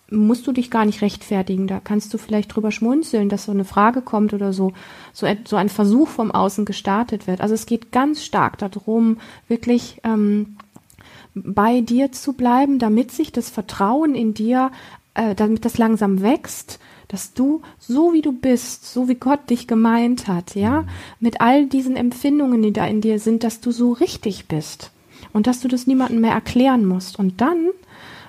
musst 0.10 0.46
du 0.46 0.52
dich 0.52 0.70
gar 0.70 0.86
nicht 0.86 1.02
rechtfertigen. 1.02 1.68
Da 1.68 1.80
kannst 1.80 2.14
du 2.14 2.18
vielleicht 2.18 2.54
drüber 2.54 2.72
schmunzeln, 2.72 3.30
dass 3.30 3.46
so 3.46 3.52
eine 3.52 3.66
Frage 3.66 4.02
kommt 4.02 4.34
oder 4.34 4.54
so, 4.54 4.74
so, 5.12 5.28
so 5.46 5.56
ein 5.56 5.70
Versuch 5.70 6.08
vom 6.08 6.32
Außen 6.32 6.66
gestartet 6.66 7.28
wird. 7.28 7.42
Also 7.42 7.56
es 7.56 7.66
geht 7.66 7.92
ganz 7.92 8.24
stark 8.24 8.58
darum, 8.58 9.18
wirklich 9.48 10.02
ähm, 10.04 10.58
bei 11.34 11.82
dir 11.82 12.12
zu 12.12 12.34
bleiben, 12.34 12.80
damit 12.80 13.12
sich 13.12 13.32
das 13.32 13.50
Vertrauen 13.50 14.16
in 14.16 14.34
dir, 14.34 14.72
äh, 15.16 15.36
damit 15.36 15.66
das 15.66 15.78
langsam 15.78 16.22
wächst, 16.22 16.80
dass 17.08 17.34
du 17.34 17.62
so 17.80 18.14
wie 18.14 18.22
du 18.22 18.32
bist, 18.32 18.92
so 18.92 19.08
wie 19.08 19.16
Gott 19.16 19.50
dich 19.50 19.68
gemeint 19.68 20.28
hat, 20.28 20.56
ja, 20.56 20.86
mit 21.20 21.42
all 21.42 21.68
diesen 21.68 21.96
Empfindungen, 21.96 22.62
die 22.62 22.74
da 22.74 22.86
in 22.86 23.02
dir 23.02 23.20
sind, 23.20 23.44
dass 23.44 23.62
du 23.62 23.72
so 23.72 23.92
richtig 23.92 24.48
bist 24.48 24.92
und 25.32 25.48
dass 25.48 25.60
du 25.60 25.68
das 25.68 25.88
niemandem 25.88 26.22
mehr 26.22 26.34
erklären 26.34 26.86
musst. 26.86 27.20
Und 27.20 27.42
dann 27.42 27.70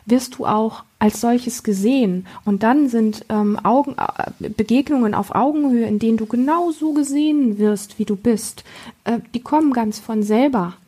wirst 0.07 0.37
du 0.37 0.47
auch 0.47 0.85
als 1.05 1.21
solches 1.21 1.63
gesehen. 1.63 2.27
Und 2.47 2.63
dann 2.63 2.89
sind 2.89 3.27
ähm, 3.29 3.59
Augen, 3.63 3.95
äh, 3.99 4.49
Begegnungen 4.49 5.15
auf 5.15 5.35
Augenhöhe, 5.35 5.85
in 5.87 5.99
denen 5.99 6.17
du 6.17 6.25
genau 6.25 6.71
so 6.71 6.95
gesehen 6.95 7.59
wirst, 7.59 7.99
wie 7.99 8.07
du 8.07 8.17
bist, 8.17 8.65
äh, 9.05 9.19
die 9.35 9.43
kommen 9.43 9.75
ganz 9.75 9.99
von 9.99 10.23
selber. 10.23 10.79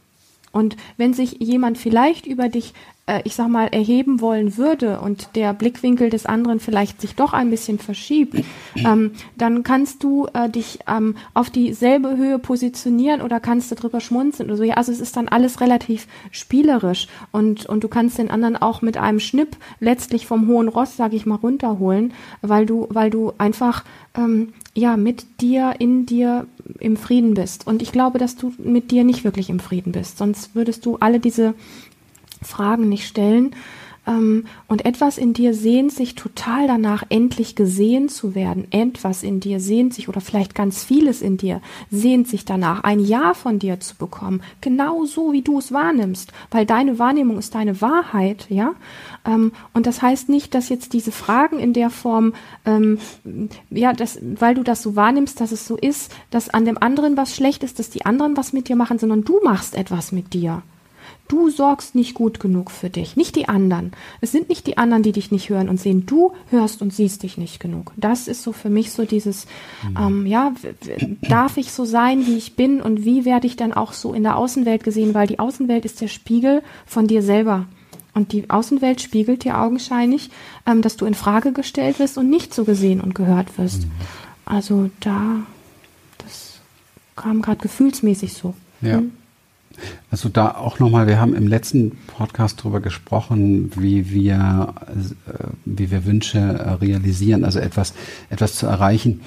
Und 0.57 0.77
wenn 0.97 1.13
sich 1.13 1.37
jemand 1.41 1.79
vielleicht 1.79 2.27
über 2.27 2.49
dich 2.49 2.73
äh, 3.07 3.21
ich 3.25 3.35
sag 3.35 3.49
mal, 3.49 3.69
erheben 3.69 4.21
wollen 4.21 4.57
würde 4.57 5.01
und 5.01 5.31
der 5.35 5.53
Blickwinkel 5.55 6.11
des 6.11 6.27
anderen 6.27 6.61
vielleicht 6.61 7.01
sich 7.01 7.15
doch 7.15 7.33
ein 7.33 7.51
bisschen 7.51 7.79
verschiebt, 7.79 8.45
ähm, 8.75 9.13
dann 9.37 9.63
kannst 9.63 10.03
du 10.03 10.27
äh, 10.35 10.49
dich 10.49 10.81
ähm, 10.89 11.17
auf 11.35 11.51
dieselbe 11.51 12.17
Höhe 12.17 12.39
positionieren 12.39 13.23
oder 13.23 13.41
kannst 13.41 13.71
du 13.71 13.75
drüber 13.75 14.01
schmunzeln 14.01 14.49
oder 14.49 14.57
so. 14.57 14.65
Ja, 14.65 14.75
also 14.75 14.93
es 14.93 15.01
ist 15.01 15.17
dann 15.17 15.29
alles 15.29 15.61
relativ 15.61 16.07
spielerisch 16.31 17.07
und, 17.33 17.67
und 17.67 17.85
du 17.85 17.89
kannst 17.89 18.19
den 18.19 18.31
anderen 18.31 18.57
auch 18.57 18.83
mit 18.83 18.97
einem 18.97 19.21
Schnipp 19.21 19.57
letztlich 19.81 20.27
vom 20.27 20.49
hohen 20.49 20.69
Ross, 20.69 20.97
sag 20.97 21.13
ich 21.13 21.27
mal, 21.27 21.37
runterholen, 21.37 22.13
weil 22.43 22.67
du, 22.67 22.89
weil 22.91 23.11
du 23.11 23.33
einfach 23.39 23.85
ähm, 24.17 24.53
ja 24.77 24.97
mit 24.97 25.41
dir 25.41 25.75
in 25.79 26.07
dir 26.07 26.47
im 26.79 26.97
Frieden 26.97 27.35
bist. 27.35 27.67
Und 27.67 27.83
ich 27.83 27.93
glaube, 27.93 28.19
dass 28.19 28.37
du 28.37 28.53
mit 28.59 28.91
dir 28.91 29.05
nicht 29.05 29.25
wirklich 29.25 29.51
im 29.51 29.61
Frieden 29.61 29.93
bist. 29.93 30.19
Sonst 30.19 30.55
würdest 30.55 30.85
du 30.87 30.97
alle 30.99 31.19
diese 31.19 31.55
Fragen 32.43 32.89
nicht 32.89 33.07
stellen. 33.07 33.55
Ähm, 34.07 34.45
und 34.69 34.85
etwas 34.85 35.19
in 35.19 35.33
dir 35.33 35.55
sehnt 35.55 35.93
sich 35.93 36.15
total 36.15 36.67
danach, 36.67 37.05
endlich 37.09 37.57
gesehen 37.57 38.09
zu 38.09 38.35
werden. 38.35 38.67
Etwas 38.71 39.23
in 39.23 39.41
dir 39.41 39.61
sehnt 39.61 39.95
sich 39.95 40.09
oder 40.09 40.21
vielleicht 40.21 40.55
ganz 40.55 40.85
vieles 40.85 41.23
in 41.23 41.37
dir 41.37 41.61
sehnt 41.91 42.29
sich 42.29 42.45
danach, 42.45 42.85
ein 42.85 43.01
Ja 43.01 43.35
von 43.35 43.59
dir 43.59 43.81
zu 43.81 43.97
bekommen. 43.97 44.43
Genau 44.61 45.05
so, 45.05 45.33
wie 45.33 45.43
du 45.43 45.59
es 45.59 45.73
wahrnimmst. 45.73 46.33
Weil 46.51 46.67
deine 46.67 46.99
Wahrnehmung 46.99 47.39
ist 47.39 47.55
deine 47.55 47.81
Wahrheit, 47.81 48.47
ja. 48.49 48.75
Ähm, 49.25 49.53
und 49.75 49.87
das 49.87 50.03
heißt 50.03 50.29
nicht, 50.29 50.55
dass 50.55 50.69
jetzt 50.69 50.93
diese 50.93 51.13
Fragen 51.13 51.59
in 51.59 51.73
der 51.73 51.91
Form, 51.91 52.35
ähm, 52.65 52.99
ja, 53.71 53.93
das, 53.93 54.19
weil 54.23 54.55
du 54.55 54.63
das 54.63 54.83
so 54.83 54.97
wahrnimmst, 54.97 55.41
dass 55.41 55.53
es 55.53 55.67
so 55.67 55.77
ist, 55.77 56.15
dass 56.31 56.49
an 56.49 56.65
dem 56.65 56.79
anderen 56.79 57.17
was 57.17 57.35
schlecht 57.35 57.65
ist, 57.65 57.79
dass 57.79 57.91
die 57.91 58.07
anderen 58.07 58.37
was 58.37 58.53
mit 58.53 58.69
dir 58.69 58.77
machen, 58.77 58.99
sondern 58.99 59.25
du 59.25 59.41
machst 59.43 59.75
etwas 59.75 60.13
mit 60.13 60.33
dir. 60.33 60.63
Du 61.29 61.51
sorgst 61.51 61.97
nicht 61.97 62.15
gut 62.15 62.39
genug 62.39 62.71
für 62.71 62.89
dich, 62.89 63.17
nicht 63.17 63.35
die 63.35 63.49
anderen. 63.49 63.93
Es 64.21 64.31
sind 64.31 64.49
nicht 64.49 64.67
die 64.67 64.79
anderen, 64.79 65.03
die 65.03 65.13
dich 65.13 65.33
nicht 65.33 65.49
hören 65.49 65.69
und 65.69 65.81
sehen. 65.81 66.07
Du 66.07 66.33
hörst 66.51 66.83
und 66.83 66.93
siehst 66.93 67.25
dich 67.25 67.37
nicht 67.37 67.59
genug. 67.59 67.93
Das 67.97 68.29
ist 68.29 68.43
so 68.43 68.53
für 68.53 68.71
mich 68.71 68.93
so 68.93 69.05
dieses, 69.05 69.47
mhm. 69.89 69.97
ähm, 69.99 70.27
ja, 70.27 70.53
darf 71.23 71.57
ich 71.57 71.73
so 71.73 71.85
sein, 71.85 72.27
wie 72.27 72.37
ich 72.37 72.55
bin 72.55 72.81
und 72.81 73.05
wie 73.05 73.25
werde 73.25 73.49
ich 73.49 73.57
dann 73.57 73.73
auch 73.73 73.93
so 73.93 74.15
in 74.15 74.23
der 74.23 74.37
Außenwelt 74.37 74.85
gesehen, 74.85 75.15
weil 75.15 75.27
die 75.27 75.41
Außenwelt 75.41 75.85
ist 75.85 76.01
der 76.01 76.09
Spiegel 76.09 76.63
von 76.87 77.09
dir 77.09 77.23
selber. 77.23 77.67
Und 78.15 78.33
die 78.33 78.49
Außenwelt 78.49 79.03
spiegelt 79.03 79.45
dir 79.45 79.61
augenscheinlich, 79.61 80.31
ähm, 80.65 80.81
dass 80.81 80.97
du 80.97 81.07
in 81.07 81.15
Frage 81.15 81.53
gestellt 81.53 81.99
wirst 81.99 82.17
und 82.19 82.31
nicht 82.31 82.55
so 82.55 82.65
gesehen 82.65 83.01
und 83.01 83.15
gehört 83.15 83.59
wirst. 83.59 83.83
Mhm. 83.83 83.91
Also 84.47 84.91
da, 85.01 85.43
das 86.19 86.61
kam 87.17 87.43
gerade 87.43 87.61
gefühlsmäßig 87.61 88.33
so. 88.33 88.55
Ja. 88.81 88.99
Hm? 88.99 89.13
Also 90.11 90.29
da 90.29 90.53
auch 90.53 90.79
nochmal, 90.79 91.07
wir 91.07 91.21
haben 91.21 91.35
im 91.35 91.47
letzten 91.47 91.93
Podcast 92.07 92.61
darüber 92.61 92.81
gesprochen, 92.81 93.71
wie 93.77 94.11
wir, 94.11 94.75
äh, 95.27 95.33
wie 95.65 95.91
wir 95.91 96.05
Wünsche 96.07 96.39
äh, 96.39 96.71
realisieren, 96.73 97.45
also 97.45 97.59
etwas, 97.59 97.93
etwas 98.31 98.55
zu 98.55 98.67
erreichen. 98.67 99.21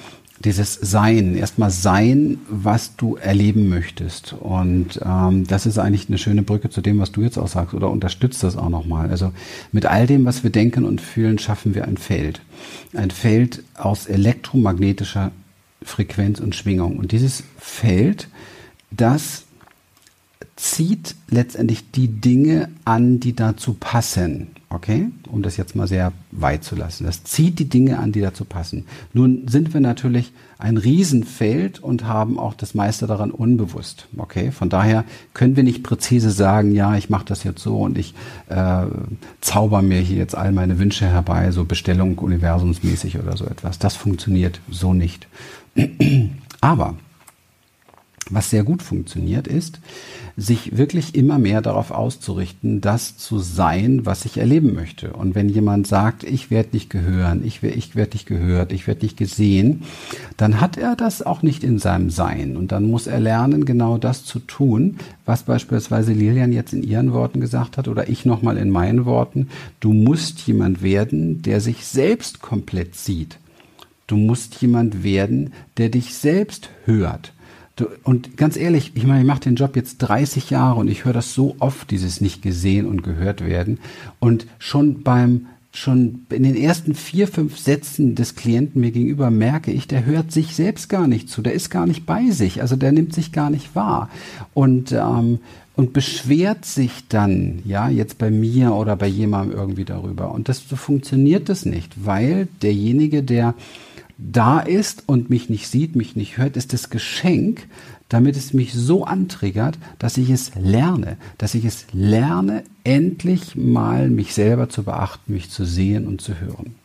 dieses 0.44 0.74
Sein, 0.74 1.36
erstmal 1.36 1.70
sein, 1.70 2.38
was 2.50 2.96
du 2.96 3.18
erleben 3.18 3.68
möchtest. 3.68 4.34
Und 4.34 5.00
ähm, 5.06 5.46
das 5.46 5.66
ist 5.66 5.78
eigentlich 5.78 6.08
eine 6.08 6.18
schöne 6.18 6.44
Brücke 6.44 6.70
zu 6.70 6.82
dem, 6.82 7.00
was 7.00 7.12
du 7.12 7.22
jetzt 7.22 7.38
auch 7.38 7.48
sagst, 7.48 7.74
oder 7.74 7.90
unterstützt 7.90 8.42
das 8.44 8.56
auch 8.56 8.70
nochmal. 8.70 9.10
Also 9.10 9.34
mit 9.72 9.86
all 9.86 10.08
dem, 10.08 10.26
was 10.26 10.44
wir 10.44 10.50
denken 10.50 10.86
und 10.86 11.02
fühlen, 11.02 11.40
schaffen 11.40 11.76
wir 11.76 11.86
ein 11.86 11.98
Feld. 11.98 12.42
Ein 12.94 13.12
Feld 13.12 13.64
aus 13.76 14.08
elektromagnetischer 14.08 15.32
Frequenz 15.84 16.40
und 16.40 16.56
Schwingung. 16.56 16.98
Und 16.98 17.12
dieses 17.12 17.44
Feld, 17.58 18.30
das 18.92 19.44
zieht 20.56 21.16
letztendlich 21.30 21.92
die 21.92 22.08
Dinge 22.08 22.70
an, 22.86 23.20
die 23.20 23.36
dazu 23.36 23.74
passen. 23.74 24.48
Okay? 24.70 25.10
Um 25.30 25.42
das 25.42 25.58
jetzt 25.58 25.76
mal 25.76 25.88
sehr 25.88 26.14
weit 26.32 26.64
zu 26.64 26.76
lassen. 26.76 27.06
Das 27.06 27.24
zieht 27.24 27.60
die 27.60 27.68
Dinge 27.68 28.00
an, 28.00 28.12
die 28.12 28.22
dazu 28.22 28.46
passen. 28.46 28.86
Nun 29.14 29.48
sind 29.48 29.74
wir 29.74 29.82
natürlich 29.82 30.32
ein 30.58 30.78
Riesenfeld 30.78 31.80
und 31.80 32.06
haben 32.06 32.38
auch 32.38 32.54
das 32.54 32.74
meiste 32.74 33.08
daran 33.08 33.32
unbewusst. 33.32 34.08
Okay? 34.16 34.52
Von 34.52 34.70
daher 34.70 35.04
können 35.34 35.56
wir 35.56 35.64
nicht 35.64 35.84
präzise 35.84 36.32
sagen, 36.32 36.74
ja, 36.74 36.96
ich 36.96 37.10
mache 37.10 37.26
das 37.26 37.44
jetzt 37.44 37.62
so 37.62 37.80
und 37.80 37.98
ich 37.98 38.14
äh, 38.48 38.86
zauber 39.42 39.82
mir 39.82 40.00
hier 40.00 40.18
jetzt 40.18 40.36
all 40.36 40.52
meine 40.52 40.80
Wünsche 40.80 41.08
herbei, 41.08 41.52
so 41.52 41.66
Bestellung 41.66 42.18
universumsmäßig 42.18 43.20
oder 43.20 43.36
so 43.36 43.46
etwas. 43.46 43.80
Das 43.80 43.96
funktioniert 43.96 44.62
so 44.70 44.94
nicht. 44.94 45.28
Aber 46.62 46.96
was 48.30 48.50
sehr 48.50 48.64
gut 48.64 48.82
funktioniert, 48.82 49.48
ist, 49.48 49.80
sich 50.38 50.78
wirklich 50.78 51.16
immer 51.16 51.40
mehr 51.40 51.62
darauf 51.62 51.92
auszurichten, 51.92 52.82
das 52.82 53.18
zu 53.18 53.40
sein, 53.40 54.06
was 54.06 54.26
ich 54.26 54.38
erleben 54.38 54.74
möchte. 54.74 55.14
Und 55.14 55.36
wenn 55.36 55.50
jemand 55.50 55.88
sagt, 55.88 56.24
ich 56.24 56.50
werde 56.50 56.70
nicht 56.74 56.90
gehören, 56.90 57.44
ich, 57.46 57.64
ich 57.64 57.96
werde 57.96 58.14
nicht 58.14 58.26
gehört, 58.26 58.72
ich 58.72 58.88
werde 58.88 59.04
nicht 59.04 59.18
gesehen, 59.18 59.84
dann 60.38 60.62
hat 60.62 60.78
er 60.78 60.96
das 60.96 61.22
auch 61.22 61.42
nicht 61.42 61.64
in 61.64 61.80
seinem 61.80 62.10
Sein. 62.10 62.56
Und 62.56 62.72
dann 62.72 62.86
muss 62.86 63.08
er 63.08 63.20
lernen, 63.20 63.66
genau 63.66 63.98
das 63.98 64.24
zu 64.24 64.40
tun, 64.40 64.98
was 65.26 65.44
beispielsweise 65.44 66.14
Lilian 66.14 66.52
jetzt 66.52 66.74
in 66.74 66.84
ihren 66.84 67.14
Worten 67.14 67.42
gesagt 67.42 67.78
hat 67.78 67.88
oder 67.88 68.10
ich 68.10 68.26
nochmal 68.26 68.58
in 68.58 68.70
meinen 68.70 69.06
Worten. 69.06 69.50
Du 69.80 69.94
musst 69.94 70.40
jemand 70.42 70.82
werden, 70.82 71.42
der 71.42 71.62
sich 71.62 71.86
selbst 71.86 72.42
komplett 72.42 72.96
sieht. 72.96 73.38
Du 74.08 74.18
musst 74.18 74.60
jemand 74.62 75.04
werden, 75.04 75.54
der 75.78 75.90
dich 75.90 76.16
selbst 76.16 76.70
hört 76.86 77.34
Du, 77.80 77.88
und 78.04 78.36
ganz 78.36 78.58
ehrlich, 78.58 78.92
ich 78.96 79.06
meine, 79.06 79.22
ich 79.22 79.26
mache 79.26 79.40
den 79.40 79.56
Job 79.56 79.78
jetzt 79.78 80.00
30 80.00 80.50
Jahre 80.50 80.82
und 80.82 80.90
ich 80.90 81.06
höre 81.06 81.14
das 81.14 81.34
so 81.34 81.56
oft, 81.60 81.90
dieses 81.92 82.20
nicht 82.20 82.42
gesehen 82.42 82.86
und 82.86 83.04
gehört 83.04 83.46
werden. 83.46 83.80
Und 84.20 84.48
schon 84.58 85.02
beim 85.02 85.48
schon 85.72 86.26
in 86.30 86.44
den 86.44 86.56
ersten 86.56 86.94
vier, 86.94 87.28
fünf 87.28 87.58
Sätzen 87.58 88.16
des 88.16 88.36
Klienten 88.36 88.82
mir 88.82 88.92
gegenüber 88.92 89.32
merke 89.32 89.72
ich, 89.72 89.88
der 89.88 90.04
hört 90.04 90.32
sich 90.32 90.56
selbst 90.56 90.90
gar 90.90 91.08
nicht 91.08 91.30
zu, 91.30 91.42
der 91.42 91.54
ist 91.54 91.70
gar 91.70 91.86
nicht 91.86 92.06
bei 92.06 92.32
sich, 92.32 92.62
also 92.62 92.76
der 92.76 92.92
nimmt 92.92 93.14
sich 93.14 93.32
gar 93.32 93.50
nicht 93.50 93.76
wahr 93.76 94.10
und 94.54 94.92
ähm, 94.92 95.40
und 95.76 95.94
beschwert 95.94 96.66
sich 96.66 97.08
dann, 97.08 97.60
ja, 97.64 97.88
jetzt 97.88 98.18
bei 98.18 98.30
mir 98.30 98.74
oder 98.74 98.98
bei 98.98 99.08
jemandem 99.08 99.58
irgendwie 99.58 99.86
darüber. 99.86 100.34
Und 100.34 100.50
das 100.50 100.68
so 100.68 100.76
funktioniert 100.76 101.48
das 101.48 101.64
nicht, 101.64 102.06
weil 102.06 102.50
derjenige, 102.62 103.24
der 103.24 103.54
da 104.20 104.60
ist 104.60 105.04
und 105.08 105.30
mich 105.30 105.50
nicht 105.50 105.68
sieht, 105.68 105.96
mich 105.96 106.16
nicht 106.16 106.38
hört, 106.38 106.58
ist 106.58 106.74
das 106.74 106.90
Geschenk, 106.90 107.68
damit 108.10 108.36
es 108.36 108.54
mich 108.54 108.74
so 108.74 109.06
antriggert, 109.06 109.78
dass 109.98 110.18
ich 110.18 110.30
es 110.30 110.52
lerne, 110.56 111.18
dass 111.38 111.56
ich 111.56 111.64
es 111.64 111.86
lerne, 111.94 112.64
endlich 112.84 113.56
mal 113.56 114.10
mich 114.10 114.34
selber 114.34 114.68
zu 114.68 114.84
beachten, 114.84 115.34
mich 115.34 115.50
zu 115.50 115.64
sehen 115.64 116.08
und 116.08 116.22
zu 116.22 116.40
hören. 116.40 116.76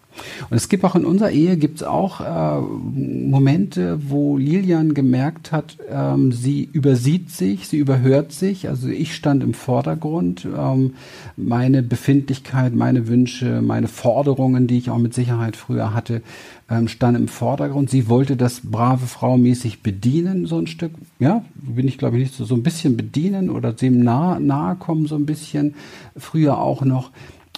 Und 0.51 0.57
es 0.57 0.69
gibt 0.69 0.85
auch 0.85 0.95
in 0.95 1.05
unserer 1.05 1.31
Ehe 1.31 1.57
gibt 1.57 1.79
es 1.79 1.83
auch 1.83 2.21
äh, 2.21 2.61
Momente, 2.61 3.99
wo 4.09 4.37
Lilian 4.37 4.95
gemerkt 4.95 5.53
hat, 5.53 5.79
ähm, 5.91 6.33
sie 6.33 6.69
übersieht 6.73 7.31
sich, 7.31 7.69
sie 7.69 7.79
überhört 7.79 8.33
sich. 8.33 8.69
Also 8.69 8.89
ich 8.89 9.15
stand 9.15 9.43
im 9.43 9.55
Vordergrund, 9.55 10.47
ähm, 10.57 10.95
meine 11.37 11.83
Befindlichkeit, 11.83 12.75
meine 12.75 13.09
Wünsche, 13.09 13.63
meine 13.63 13.89
Forderungen, 13.89 14.67
die 14.67 14.79
ich 14.79 14.91
auch 14.91 14.99
mit 14.99 15.15
Sicherheit 15.15 15.57
früher 15.57 15.95
hatte, 15.95 16.23
ähm, 16.71 16.89
standen 16.89 17.23
im 17.23 17.29
Vordergrund. 17.29 17.91
Sie 17.91 18.09
wollte 18.09 18.37
das 18.37 18.61
brave 18.63 19.07
Frau 19.07 19.37
mäßig 19.37 19.83
bedienen, 19.83 20.47
so 20.47 20.59
ein 20.59 20.67
Stück. 20.67 20.93
Ja, 21.19 21.45
bin 21.55 21.87
ich 21.89 21.99
glaube 21.99 22.17
ich 22.17 22.25
nicht 22.25 22.35
so, 22.35 22.45
so 22.45 22.55
ein 22.55 22.63
bisschen 22.63 22.97
bedienen 22.97 23.51
oder 23.51 23.73
dem 23.73 24.01
nahe, 24.03 24.41
nahe 24.41 24.77
kommen 24.77 25.07
so 25.07 25.17
ein 25.17 25.27
bisschen. 25.27 25.75
Früher 26.17 26.59
auch 26.59 26.83
noch 26.85 27.11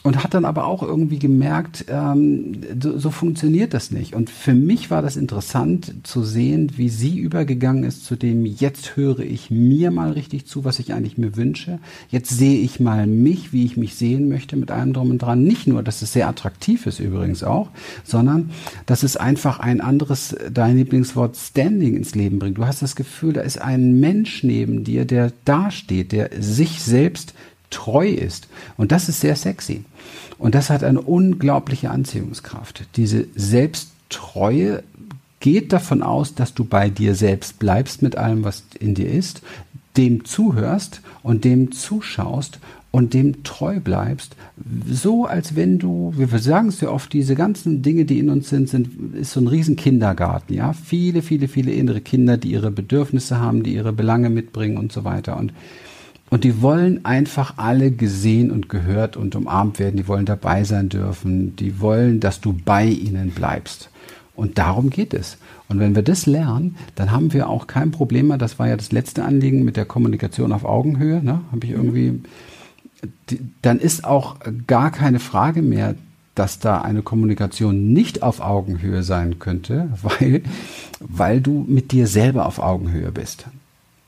und 0.07 0.23
hat 0.23 0.35
dann 0.35 0.45
aber 0.45 0.67
auch 0.67 0.85
irgendwie 0.85 1.19
gemerkt, 1.19 1.87
ähm, 1.89 2.61
so, 2.81 2.97
so, 2.97 3.11
funktioniert 3.11 3.75
das 3.75 3.91
nicht. 3.91 4.15
Und 4.15 4.31
für 4.31 4.55
mich 4.55 4.89
war 4.89 5.03
das 5.03 5.17
interessant 5.17 5.93
zu 6.05 6.23
sehen, 6.23 6.71
wie 6.77 6.89
sie 6.89 7.19
übergegangen 7.19 7.83
ist 7.83 8.05
zu 8.05 8.15
dem, 8.15 8.47
jetzt 8.47 8.97
höre 8.97 9.19
ich 9.19 9.51
mir 9.51 9.91
mal 9.91 10.13
richtig 10.13 10.47
zu, 10.47 10.65
was 10.65 10.79
ich 10.79 10.95
eigentlich 10.95 11.19
mir 11.19 11.35
wünsche. 11.35 11.81
Jetzt 12.09 12.31
sehe 12.31 12.61
ich 12.61 12.79
mal 12.79 13.09
mich, 13.09 13.53
wie 13.53 13.65
ich 13.65 13.77
mich 13.77 13.97
sehen 13.97 14.29
möchte, 14.29 14.55
mit 14.55 14.71
allem 14.71 14.93
drum 14.93 15.11
und 15.11 15.19
dran. 15.19 15.43
Nicht 15.43 15.67
nur, 15.67 15.83
dass 15.83 16.03
es 16.03 16.13
sehr 16.13 16.29
attraktiv 16.29 16.87
ist 16.87 17.01
übrigens 17.01 17.43
auch, 17.43 17.71
sondern 18.05 18.51
dass 18.87 19.03
es 19.03 19.17
einfach 19.17 19.59
ein 19.59 19.81
anderes, 19.81 20.37
dein 20.53 20.77
Lieblingswort 20.77 21.37
Standing 21.37 21.97
ins 21.97 22.15
Leben 22.15 22.39
bringt. 22.39 22.59
Du 22.59 22.67
hast 22.67 22.81
das 22.81 22.95
Gefühl, 22.95 23.33
da 23.33 23.41
ist 23.41 23.61
ein 23.61 23.99
Mensch 23.99 24.45
neben 24.45 24.85
dir, 24.85 25.05
der 25.05 25.33
dasteht, 25.45 26.13
der 26.13 26.31
sich 26.39 26.81
selbst 26.81 27.35
treu 27.71 28.09
ist. 28.09 28.49
Und 28.77 28.93
das 28.93 29.09
ist 29.09 29.21
sehr 29.21 29.37
sexy. 29.37 29.85
Und 30.39 30.55
das 30.55 30.71
hat 30.71 30.85
eine 30.85 31.01
unglaubliche 31.01 31.91
Anziehungskraft. 31.91 32.87
Diese 32.97 33.27
Selbsttreue 33.35 34.83
geht 35.41 35.73
davon 35.73 36.03
aus, 36.03 36.35
dass 36.35 36.55
du 36.55 36.65
bei 36.65 36.91
dir 36.91 37.15
selbst 37.15 37.59
bleibst 37.59 38.03
mit 38.03 38.17
allem, 38.17 38.45
was 38.45 38.65
in 38.79 38.95
dir 38.95 39.11
ist, 39.11 39.43
dem 39.97 40.25
zuhörst 40.25 41.01
und 41.23 41.45
dem 41.45 41.73
zuschaust 41.73 42.59
und 42.91 43.13
dem 43.13 43.43
treu 43.43 43.79
bleibst, 43.79 44.37
so 44.91 45.27
als 45.27 45.55
wenn 45.55 45.79
du, 45.79 46.15
wir 46.17 46.27
sagen 46.39 46.69
es 46.69 46.81
ja 46.81 46.89
oft, 46.89 47.13
diese 47.13 47.35
ganzen 47.35 47.83
Dinge, 47.83 48.07
die 48.07 48.19
in 48.19 48.31
uns 48.31 48.49
sind, 48.49 48.71
sind 48.71 49.15
ist 49.15 49.33
so 49.33 49.41
ein 49.41 49.49
riesen 49.49 49.77
Kindergarten, 49.77 50.55
ja, 50.55 50.73
viele, 50.73 51.21
viele, 51.21 51.49
viele 51.49 51.73
innere 51.73 52.01
Kinder, 52.01 52.39
die 52.39 52.53
ihre 52.53 52.71
Bedürfnisse 52.71 53.39
haben, 53.39 53.63
die 53.63 53.75
ihre 53.75 53.93
Belange 53.93 54.31
mitbringen 54.31 54.79
und 54.79 54.93
so 54.93 55.05
weiter 55.05 55.37
und 55.37 55.53
und 56.29 56.43
die 56.45 56.61
wollen 56.61 57.05
einfach 57.05 57.55
alle 57.57 57.93
gesehen 57.93 58.51
und 58.51 58.69
gehört 58.69 59.17
und 59.17 59.37
umarmt 59.37 59.79
werden. 59.79 59.97
Die 59.97 60.09
wollen 60.09 60.27
dabei 60.27 60.65
sein 60.65 60.89
dürfen. 60.89 61.55
Die 61.57 61.81
wollen, 61.81 62.19
dass 62.19 62.41
du 62.41 62.53
bei 62.53 62.87
ihnen 62.87 63.31
bleibst. 63.31 63.91
Und 64.35 64.59
darum 64.59 64.91
geht 64.91 65.15
es. 65.15 65.39
Und 65.69 65.79
wenn 65.79 65.95
wir 65.95 66.03
das 66.03 66.27
lernen, 66.27 66.77
dann 66.95 67.11
haben 67.11 67.33
wir 67.33 67.49
auch 67.49 67.67
kein 67.67 67.91
Problem 67.91 68.29
mehr. 68.29 68.39
Das 68.39 68.59
war 68.59 68.69
ja 68.69 68.77
das 68.77 68.93
letzte 68.93 69.25
Anliegen 69.25 69.65
mit 69.65 69.77
der 69.77 69.85
Kommunikation 69.85 70.53
auf 70.53 70.65
Augenhöhe. 70.65 71.23
Ne? 71.23 71.41
Habe 71.53 71.65
ich 71.65 71.73
irgendwie. 71.73 72.21
Dann 73.63 73.79
ist 73.79 74.05
auch 74.05 74.37
gar 74.67 74.91
keine 74.91 75.21
Frage 75.21 75.63
mehr, 75.63 75.95
dass 76.35 76.59
da 76.59 76.83
eine 76.83 77.03
Kommunikation 77.03 77.93
nicht 77.93 78.23
auf 78.23 78.41
Augenhöhe 78.41 79.03
sein 79.03 79.39
könnte, 79.39 79.91
weil, 80.03 80.43
weil 81.01 81.41
du 81.41 81.65
mit 81.69 81.93
dir 81.93 82.09
selber 82.09 82.47
auf 82.47 82.59
Augenhöhe 82.59 83.13
bist. 83.13 83.47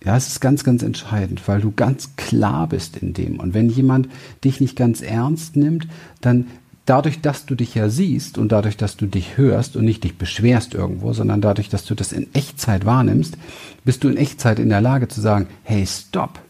Ja, 0.09 0.17
es 0.17 0.27
ist 0.27 0.41
ganz, 0.41 0.65
ganz 0.65 0.83
entscheidend, 0.83 1.47
weil 1.49 1.61
du 1.61 1.71
ganz 1.71 2.17
klar 2.17 2.67
bist 2.67 2.97
in 2.97 3.13
dem. 3.13 3.39
Und 3.41 3.53
wenn 3.53 3.69
jemand 3.69 4.09
dich 4.43 4.59
nicht 4.59 4.75
ganz 4.75 5.03
ernst 5.03 5.55
nimmt, 5.55 5.87
dann 6.23 6.47
dadurch, 6.87 7.21
dass 7.21 7.45
du 7.45 7.55
dich 7.55 7.75
ja 7.75 7.91
siehst 7.91 8.39
und 8.39 8.51
dadurch, 8.51 8.79
dass 8.79 8.97
du 8.97 9.05
dich 9.05 9.37
hörst 9.37 9.77
und 9.77 9.85
nicht 9.85 10.05
dich 10.05 10.17
beschwerst 10.17 10.73
irgendwo, 10.73 11.13
sondern 11.13 11.43
dadurch, 11.43 11.69
dass 11.69 11.85
du 11.85 11.95
das 11.95 12.13
in 12.13 12.27
Echtzeit 12.33 12.87
wahrnimmst, 12.87 13.37
bist 13.85 14.03
du 14.03 14.09
in 14.09 14.17
Echtzeit 14.17 14.59
in 14.59 14.71
der 14.71 14.81
Lage 14.81 15.09
zu 15.09 15.21
sagen, 15.21 15.47
hey, 15.63 15.87
stopp. 15.87 16.41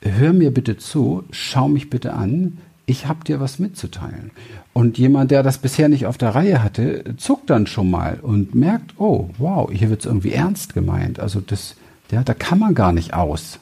Hör 0.00 0.32
mir 0.32 0.52
bitte 0.52 0.76
zu, 0.76 1.22
schau 1.30 1.68
mich 1.68 1.90
bitte 1.90 2.14
an, 2.14 2.58
ich 2.86 3.06
habe 3.06 3.22
dir 3.22 3.38
was 3.38 3.60
mitzuteilen. 3.60 4.32
Und 4.72 4.98
jemand, 4.98 5.30
der 5.30 5.44
das 5.44 5.58
bisher 5.58 5.88
nicht 5.88 6.06
auf 6.06 6.18
der 6.18 6.34
Reihe 6.34 6.60
hatte, 6.60 7.14
zuckt 7.18 7.50
dann 7.50 7.68
schon 7.68 7.88
mal 7.88 8.18
und 8.20 8.56
merkt, 8.56 8.94
oh, 8.98 9.30
wow, 9.38 9.70
hier 9.72 9.90
wird 9.90 10.00
es 10.00 10.06
irgendwie 10.06 10.32
ernst 10.32 10.74
gemeint. 10.74 11.20
Also 11.20 11.40
das, 11.40 11.76
ja, 12.10 12.22
da 12.22 12.34
kann 12.34 12.58
man 12.58 12.74
gar 12.74 12.92
nicht 12.92 13.14
aus. 13.14 13.58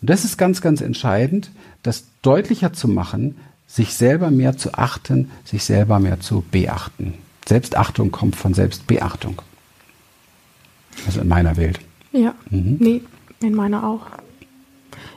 Und 0.00 0.10
das 0.10 0.24
ist 0.24 0.36
ganz, 0.36 0.60
ganz 0.60 0.80
entscheidend, 0.80 1.50
das 1.82 2.04
deutlicher 2.22 2.72
zu 2.72 2.88
machen, 2.88 3.36
sich 3.66 3.94
selber 3.94 4.30
mehr 4.30 4.56
zu 4.56 4.74
achten, 4.74 5.30
sich 5.44 5.64
selber 5.64 5.98
mehr 5.98 6.20
zu 6.20 6.44
beachten. 6.50 7.14
Selbstachtung 7.46 8.10
kommt 8.10 8.36
von 8.36 8.54
Selbstbeachtung. 8.54 9.42
Also 11.06 11.20
in 11.20 11.28
meiner 11.28 11.56
Welt. 11.56 11.80
Ja, 12.12 12.34
mhm. 12.50 12.76
nee, 12.78 13.02
in 13.40 13.54
meiner 13.54 13.86
auch. 13.86 14.06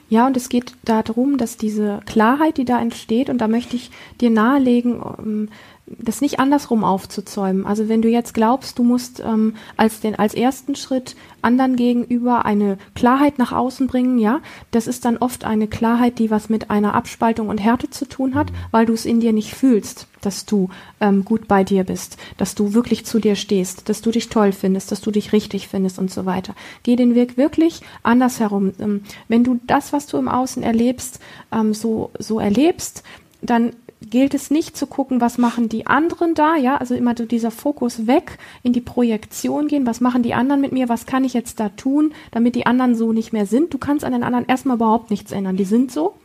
Ja, 0.10 0.25
und 0.25 0.38
es 0.38 0.50
geht 0.50 0.74
darum, 0.86 1.38
dass 1.38 1.58
diese 1.58 2.00
Klarheit, 2.06 2.58
die 2.58 2.66
da 2.66 2.80
entsteht, 2.80 3.30
und 3.30 3.39
da 3.39 3.48
möchte 3.48 3.75
ich 3.75 3.92
dir 4.22 4.30
nahelegen, 4.30 5.01
ähm, 5.20 5.50
das 5.88 6.22
nicht 6.22 6.39
andersrum 6.39 6.84
aufzuzäumen. 6.84 7.65
Also 7.65 7.88
wenn 7.88 8.01
du 8.01 8.10
jetzt 8.10 8.34
glaubst, 8.34 8.77
du 8.77 8.84
musst 8.84 9.22
ähm, 9.22 9.56
als 9.77 10.01
den 10.01 10.15
als 10.15 10.34
ersten 10.34 10.75
Schritt 10.75 11.15
anderen 11.41 11.75
gegenüber 11.75 12.46
eine 12.46 12.77
Klarheit 12.94 13.38
nach 13.38 13.53
außen 13.53 13.88
bringen, 13.88 14.17
ja, 14.20 14.41
das 14.72 14.88
ist 14.88 15.06
dann 15.06 15.17
oft 15.17 15.46
eine 15.46 15.67
Klarheit, 15.67 16.20
die 16.20 16.29
was 16.29 16.50
mit 16.50 16.70
einer 16.70 16.94
Abspaltung 16.94 17.48
und 17.48 17.60
Härte 17.60 17.89
zu 17.89 18.06
tun 18.06 18.36
hat, 18.36 18.51
weil 18.72 18.86
du 18.86 18.94
es 18.94 19.06
in 19.06 19.20
dir 19.20 19.34
nicht 19.34 19.53
fühlst. 19.53 20.08
dass 20.22 20.46
du 20.46 20.70
ähm, 21.00 21.24
gut 21.24 21.48
bei 21.48 21.63
dir 21.63 21.84
bist, 21.84 22.17
dass 22.38 22.56
du 22.56 22.74
wirklich 22.74 23.06
zu 23.06 23.20
dir 23.20 23.36
stehst, 23.36 23.88
dass 23.88 24.01
du 24.01 24.12
dich 24.12 24.29
toll 24.29 24.51
findest, 24.51 24.91
dass 24.91 25.00
du 25.00 25.12
dich 25.12 25.32
richtig 25.32 25.67
findest 25.67 26.00
und 26.00 26.12
so 26.12 26.25
weiter. 26.25 26.56
Geh 26.84 26.96
den 26.96 27.15
Weg 27.15 27.38
wirklich 27.38 27.82
andersherum. 28.03 28.74
Ähm, 28.79 29.03
wenn 29.27 29.44
du 29.44 29.60
das, 29.67 29.94
was 29.94 30.08
du 30.08 30.17
im 30.17 30.27
Außen 30.27 30.63
erlebst, 30.63 31.20
ähm, 31.51 31.74
so, 31.74 32.10
so 32.17 32.39
erlebst, 32.39 33.03
dann 33.41 33.74
gilt 34.01 34.34
es 34.34 34.51
nicht 34.51 34.77
zu 34.77 34.86
gucken, 34.88 35.22
was 35.22 35.38
machen 35.38 35.70
die 35.70 35.88
anderen 35.88 36.34
da, 36.36 36.56
ja, 36.56 36.77
also 36.77 36.94
immer 36.94 37.13
dieser 37.13 37.51
Fokus 37.51 38.08
weg 38.08 38.38
in 38.63 38.74
die 38.74 38.82
Projektion 38.82 39.68
gehen, 39.68 39.88
was 39.88 40.01
machen 40.01 40.24
die 40.24 40.34
anderen 40.34 40.62
mit 40.62 40.72
mir, 40.72 40.88
was 40.88 41.06
kann 41.06 41.24
ich 41.24 41.34
jetzt 41.34 41.60
da 41.60 41.70
tun, 41.70 42.13
damit 42.32 42.56
die 42.56 42.66
anderen 42.66 42.96
so 42.96 43.12
nicht 43.12 43.34
mehr 43.34 43.46
sind. 43.46 43.74
Du 43.74 43.77
kannst 43.77 44.06
an 44.06 44.13
den 44.13 44.24
anderen 44.24 44.46
erstmal 44.46 44.75
überhaupt 44.75 45.10
nichts 45.10 45.32
ändern, 45.32 45.58
die 45.58 45.66
sind 45.66 45.92
so. 45.92 46.16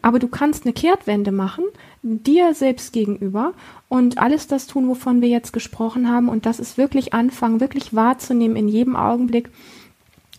Aber 0.00 0.18
du 0.18 0.26
kannst 0.26 0.64
eine 0.64 0.72
Kehrtwende 0.72 1.30
machen, 1.30 1.64
dir 2.02 2.54
selbst 2.54 2.92
gegenüber 2.92 3.52
und 3.88 4.18
alles 4.18 4.48
das 4.48 4.66
tun, 4.66 4.88
wovon 4.88 5.20
wir 5.20 5.28
jetzt 5.28 5.52
gesprochen 5.52 6.10
haben. 6.10 6.28
Und 6.28 6.44
das 6.44 6.58
ist 6.58 6.76
wirklich 6.76 7.14
anfangen, 7.14 7.60
wirklich 7.60 7.94
wahrzunehmen 7.94 8.56
in 8.56 8.68
jedem 8.68 8.96
Augenblick, 8.96 9.50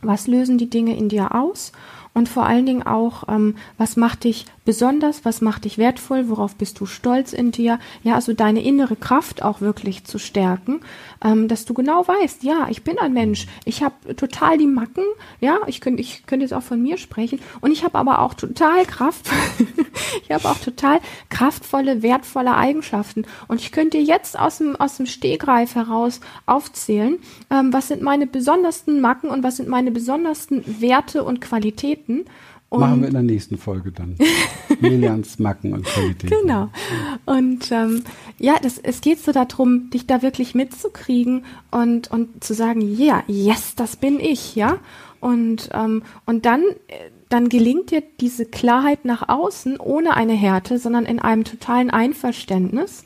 was 0.01 0.27
lösen 0.27 0.58
die 0.58 0.70
Dinge 0.70 0.98
in 0.98 1.08
dir 1.08 1.34
aus 1.34 1.72
und 2.13 2.30
vor 2.30 2.46
allen 2.46 2.65
Dingen 2.65 2.84
auch, 2.84 3.27
ähm, 3.27 3.56
was 3.77 3.96
macht 3.96 4.24
dich 4.24 4.46
besonders, 4.65 5.25
was 5.25 5.41
macht 5.41 5.65
dich 5.65 5.77
wertvoll, 5.77 6.29
worauf 6.29 6.55
bist 6.55 6.79
du 6.79 6.86
stolz 6.86 7.34
in 7.34 7.51
dir, 7.51 7.79
ja, 8.03 8.15
also 8.15 8.34
deine 8.34 8.63
innere 8.63 8.96
Kraft 8.96 9.43
auch 9.43 9.62
wirklich 9.62 10.05
zu 10.05 10.20
stärken, 10.20 10.82
ähm, 11.24 11.48
dass 11.48 11.65
du 11.65 11.74
genau 11.74 12.08
weißt, 12.08 12.43
ja, 12.43 12.67
ich 12.70 12.84
bin 12.84 12.98
ein 12.98 13.13
Mensch, 13.13 13.48
ich 13.65 13.84
habe 13.84 14.15
total 14.15 14.58
die 14.58 14.67
Macken, 14.67 15.03
ja, 15.39 15.60
ich 15.67 15.82
könnte 15.82 16.01
ich 16.01 16.25
könnte 16.25 16.43
jetzt 16.43 16.53
auch 16.53 16.63
von 16.63 16.82
mir 16.82 16.98
sprechen 16.98 17.39
und 17.62 17.72
ich 17.72 17.84
habe 17.84 17.98
aber 17.98 18.20
auch 18.20 18.34
total 18.34 18.86
Kraft, 18.86 19.29
ich 20.24 20.32
habe 20.32 20.48
auch 20.48 20.60
total 20.60 21.00
kraftvolle, 21.29 22.01
wertvolle 22.01 22.55
Eigenschaften 22.55 23.25
und 23.48 23.60
ich 23.60 23.72
könnte 23.72 23.98
jetzt 23.98 24.39
aus 24.39 24.60
dem 24.60 24.75
aus 24.75 24.98
dem 24.98 25.05
Stegreif 25.05 25.75
heraus 25.75 26.22
aufzählen, 26.46 27.20
ähm, 27.50 27.74
was 27.74 27.89
sind 27.89 28.01
meine 28.01 28.27
besondersten 28.27 29.01
Macken 29.01 29.29
und 29.29 29.43
was 29.43 29.58
sind 29.58 29.67
meine 29.67 29.91
besondersten 29.91 30.63
Werte 30.82 31.24
und 31.24 31.41
Qualitäten 31.41 32.25
und 32.74 32.80
Machen 32.80 33.01
wir 33.01 33.08
in 33.08 33.13
der 33.13 33.22
nächsten 33.22 33.60
Folge 33.60 33.92
dann. 33.92 34.15
Milians 34.80 35.38
Macken 35.38 35.74
und 35.74 35.86
Qualität. 35.86 36.32
Genau. 36.32 36.70
Und 37.25 37.72
ähm, 37.72 38.03
ja, 38.39 38.56
das, 38.60 38.80
es 38.80 39.01
geht 39.01 39.20
so 39.20 39.32
darum, 39.32 39.92
dich 39.92 40.08
da 40.08 40.24
wirklich 40.24 40.56
mitzukriegen 40.56 41.46
und, 41.70 42.10
und 42.10 42.44
zu 42.44 42.56
sagen, 42.56 42.82
ja, 42.82 43.24
yeah, 43.27 43.51
yes, 43.51 43.75
das 43.75 43.96
bin 43.96 44.20
ich, 44.20 44.56
ja. 44.56 44.77
Und, 45.24 45.70
ähm, 45.74 46.03
und 46.25 46.46
dann, 46.46 46.63
dann 47.30 47.50
gelingt 47.50 47.92
dir 47.92 48.03
diese 48.20 48.46
Klarheit 48.46 49.06
nach 49.06 49.30
außen 49.30 49.80
ohne 49.80 50.15
eine 50.15 50.34
Härte, 50.34 50.77
sondern 50.77 51.06
in 51.06 51.20
einem 51.20 51.46
totalen 51.46 51.89
Einverständnis 51.89 53.03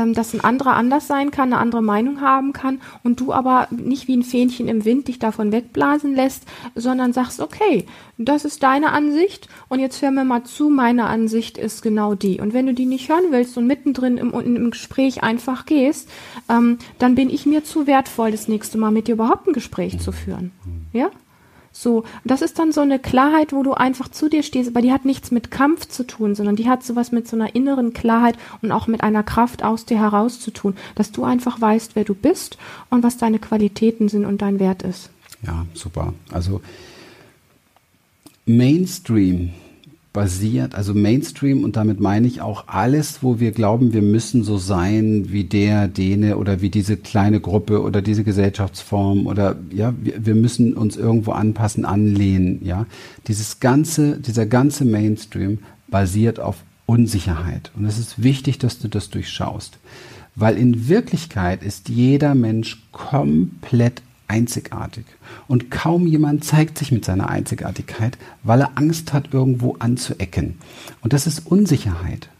ähm, 0.00 0.14
dass 0.14 0.34
ein 0.34 0.40
anderer 0.40 0.74
anders 0.74 1.06
sein 1.06 1.30
kann, 1.30 1.52
eine 1.52 1.60
andere 1.60 1.82
Meinung 1.82 2.20
haben 2.20 2.52
kann 2.52 2.80
und 3.02 3.20
du 3.20 3.32
aber 3.32 3.68
nicht 3.70 4.08
wie 4.08 4.16
ein 4.16 4.22
Fähnchen 4.22 4.68
im 4.68 4.84
Wind 4.84 5.08
dich 5.08 5.18
davon 5.18 5.52
wegblasen 5.52 6.14
lässt, 6.14 6.44
sondern 6.74 7.12
sagst, 7.12 7.40
okay, 7.40 7.86
das 8.16 8.44
ist 8.44 8.62
deine 8.62 8.92
Ansicht 8.92 9.48
und 9.68 9.80
jetzt 9.80 10.00
hör 10.00 10.10
mir 10.10 10.24
mal 10.24 10.44
zu, 10.44 10.70
meine 10.70 11.04
Ansicht 11.06 11.58
ist 11.58 11.82
genau 11.82 12.14
die. 12.14 12.40
Und 12.40 12.54
wenn 12.54 12.66
du 12.66 12.74
die 12.74 12.86
nicht 12.86 13.08
hören 13.08 13.26
willst 13.30 13.56
und 13.58 13.66
mittendrin 13.66 14.16
im, 14.16 14.32
im 14.32 14.70
Gespräch 14.70 15.22
einfach 15.22 15.66
gehst, 15.66 16.08
ähm, 16.48 16.78
dann 16.98 17.14
bin 17.14 17.28
ich 17.28 17.44
mir 17.44 17.64
zu 17.64 17.86
wertvoll, 17.86 18.30
das 18.30 18.48
nächste 18.48 18.78
Mal 18.78 18.90
mit 18.90 19.08
dir 19.08 19.14
überhaupt 19.14 19.48
ein 19.48 19.52
Gespräch 19.52 19.98
zu 19.98 20.12
führen. 20.12 20.52
Ja? 20.92 21.10
So, 21.72 22.04
das 22.24 22.42
ist 22.42 22.58
dann 22.58 22.72
so 22.72 22.80
eine 22.80 22.98
Klarheit, 22.98 23.52
wo 23.52 23.62
du 23.62 23.74
einfach 23.74 24.08
zu 24.08 24.28
dir 24.28 24.42
stehst, 24.42 24.70
aber 24.70 24.82
die 24.82 24.92
hat 24.92 25.04
nichts 25.04 25.30
mit 25.30 25.50
Kampf 25.50 25.86
zu 25.86 26.04
tun, 26.04 26.34
sondern 26.34 26.56
die 26.56 26.68
hat 26.68 26.82
sowas 26.82 27.12
mit 27.12 27.28
so 27.28 27.36
einer 27.36 27.54
inneren 27.54 27.92
Klarheit 27.92 28.36
und 28.60 28.72
auch 28.72 28.88
mit 28.88 29.02
einer 29.02 29.22
Kraft 29.22 29.62
aus 29.62 29.86
dir 29.86 29.98
heraus 29.98 30.40
zu 30.40 30.50
tun, 30.50 30.74
dass 30.96 31.12
du 31.12 31.24
einfach 31.24 31.60
weißt, 31.60 31.94
wer 31.94 32.04
du 32.04 32.14
bist 32.14 32.58
und 32.90 33.02
was 33.02 33.18
deine 33.18 33.38
Qualitäten 33.38 34.08
sind 34.08 34.24
und 34.24 34.42
dein 34.42 34.58
Wert 34.58 34.82
ist. 34.82 35.10
Ja, 35.46 35.64
super. 35.74 36.12
Also 36.30 36.60
Mainstream 38.46 39.52
basiert, 40.12 40.74
also 40.74 40.92
Mainstream 40.92 41.62
und 41.62 41.76
damit 41.76 42.00
meine 42.00 42.26
ich 42.26 42.40
auch 42.40 42.64
alles, 42.66 43.22
wo 43.22 43.38
wir 43.38 43.52
glauben, 43.52 43.92
wir 43.92 44.02
müssen 44.02 44.42
so 44.42 44.58
sein 44.58 45.26
wie 45.30 45.44
der, 45.44 45.86
dene 45.86 46.36
oder 46.36 46.60
wie 46.60 46.70
diese 46.70 46.96
kleine 46.96 47.40
Gruppe 47.40 47.80
oder 47.80 48.02
diese 48.02 48.24
Gesellschaftsform 48.24 49.26
oder 49.26 49.56
ja, 49.72 49.94
wir, 50.00 50.26
wir 50.26 50.34
müssen 50.34 50.74
uns 50.74 50.96
irgendwo 50.96 51.30
anpassen, 51.32 51.84
anlehnen, 51.84 52.60
ja. 52.64 52.86
Dieses 53.28 53.60
ganze, 53.60 54.18
dieser 54.18 54.46
ganze 54.46 54.84
Mainstream 54.84 55.58
basiert 55.86 56.40
auf 56.40 56.56
Unsicherheit 56.86 57.70
und 57.76 57.84
es 57.84 57.98
ist 57.98 58.20
wichtig, 58.20 58.58
dass 58.58 58.80
du 58.80 58.88
das 58.88 59.10
durchschaust, 59.10 59.78
weil 60.34 60.56
in 60.56 60.88
Wirklichkeit 60.88 61.62
ist 61.62 61.88
jeder 61.88 62.34
Mensch 62.34 62.82
komplett 62.90 64.02
einzigartig. 64.30 65.04
Und 65.48 65.70
kaum 65.70 66.06
jemand 66.06 66.44
zeigt 66.44 66.78
sich 66.78 66.92
mit 66.92 67.04
seiner 67.04 67.28
Einzigartigkeit, 67.28 68.16
weil 68.44 68.60
er 68.60 68.78
Angst 68.78 69.12
hat, 69.12 69.34
irgendwo 69.34 69.76
anzuecken. 69.80 70.58
Und 71.02 71.12
das 71.12 71.26
ist 71.26 71.46
Unsicherheit. 71.46 72.30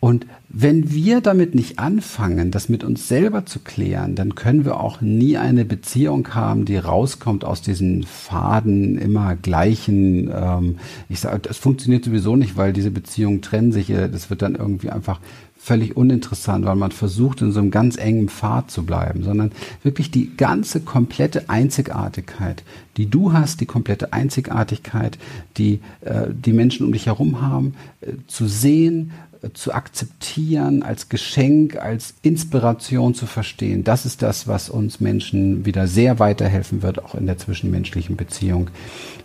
Und 0.00 0.26
wenn 0.48 0.92
wir 0.92 1.20
damit 1.20 1.54
nicht 1.54 1.78
anfangen, 1.78 2.50
das 2.50 2.68
mit 2.68 2.84
uns 2.84 3.08
selber 3.08 3.46
zu 3.46 3.60
klären, 3.60 4.14
dann 4.14 4.34
können 4.34 4.64
wir 4.64 4.78
auch 4.78 5.00
nie 5.00 5.36
eine 5.36 5.64
Beziehung 5.64 6.34
haben, 6.34 6.64
die 6.64 6.76
rauskommt 6.76 7.44
aus 7.44 7.62
diesen 7.62 8.02
Faden 8.04 8.98
immer 8.98 9.34
gleichen. 9.34 10.30
Ähm, 10.32 10.76
ich 11.08 11.20
sage, 11.20 11.40
das 11.40 11.58
funktioniert 11.58 12.04
sowieso 12.04 12.36
nicht, 12.36 12.56
weil 12.56 12.72
diese 12.72 12.90
Beziehungen 12.90 13.40
trennen 13.40 13.72
sich. 13.72 13.86
Das 13.86 14.30
wird 14.30 14.42
dann 14.42 14.54
irgendwie 14.54 14.90
einfach 14.90 15.20
völlig 15.64 15.96
uninteressant, 15.96 16.66
weil 16.66 16.76
man 16.76 16.92
versucht, 16.92 17.40
in 17.40 17.50
so 17.50 17.60
einem 17.60 17.70
ganz 17.70 17.96
engen 17.96 18.28
Pfad 18.28 18.70
zu 18.70 18.84
bleiben, 18.84 19.22
sondern 19.22 19.50
wirklich 19.82 20.10
die 20.10 20.36
ganze 20.36 20.80
komplette 20.80 21.48
Einzigartigkeit, 21.48 22.62
die 22.98 23.08
du 23.08 23.32
hast, 23.32 23.62
die 23.62 23.66
komplette 23.66 24.12
Einzigartigkeit, 24.12 25.16
die 25.56 25.80
äh, 26.02 26.26
die 26.30 26.52
Menschen 26.52 26.84
um 26.84 26.92
dich 26.92 27.06
herum 27.06 27.40
haben, 27.40 27.76
äh, 28.02 28.12
zu 28.26 28.46
sehen, 28.46 29.12
äh, 29.40 29.54
zu 29.54 29.72
akzeptieren, 29.72 30.82
als 30.82 31.08
Geschenk, 31.08 31.76
als 31.76 32.12
Inspiration 32.20 33.14
zu 33.14 33.24
verstehen. 33.24 33.84
Das 33.84 34.04
ist 34.04 34.20
das, 34.20 34.46
was 34.46 34.68
uns 34.68 35.00
Menschen 35.00 35.64
wieder 35.64 35.86
sehr 35.86 36.18
weiterhelfen 36.18 36.82
wird, 36.82 37.02
auch 37.02 37.14
in 37.14 37.24
der 37.24 37.38
zwischenmenschlichen 37.38 38.16
Beziehung, 38.16 38.68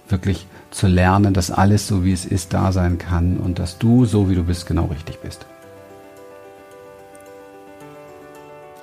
wirklich 0.07 0.47
zu 0.71 0.87
lernen, 0.87 1.33
dass 1.33 1.51
alles 1.51 1.85
so 1.85 2.05
wie 2.05 2.13
es 2.13 2.23
ist 2.23 2.53
da 2.53 2.71
sein 2.71 2.97
kann 2.97 3.35
und 3.35 3.59
dass 3.59 3.77
du 3.77 4.05
so 4.05 4.29
wie 4.29 4.35
du 4.35 4.45
bist 4.45 4.67
genau 4.67 4.85
richtig 4.85 5.19
bist. 5.19 5.45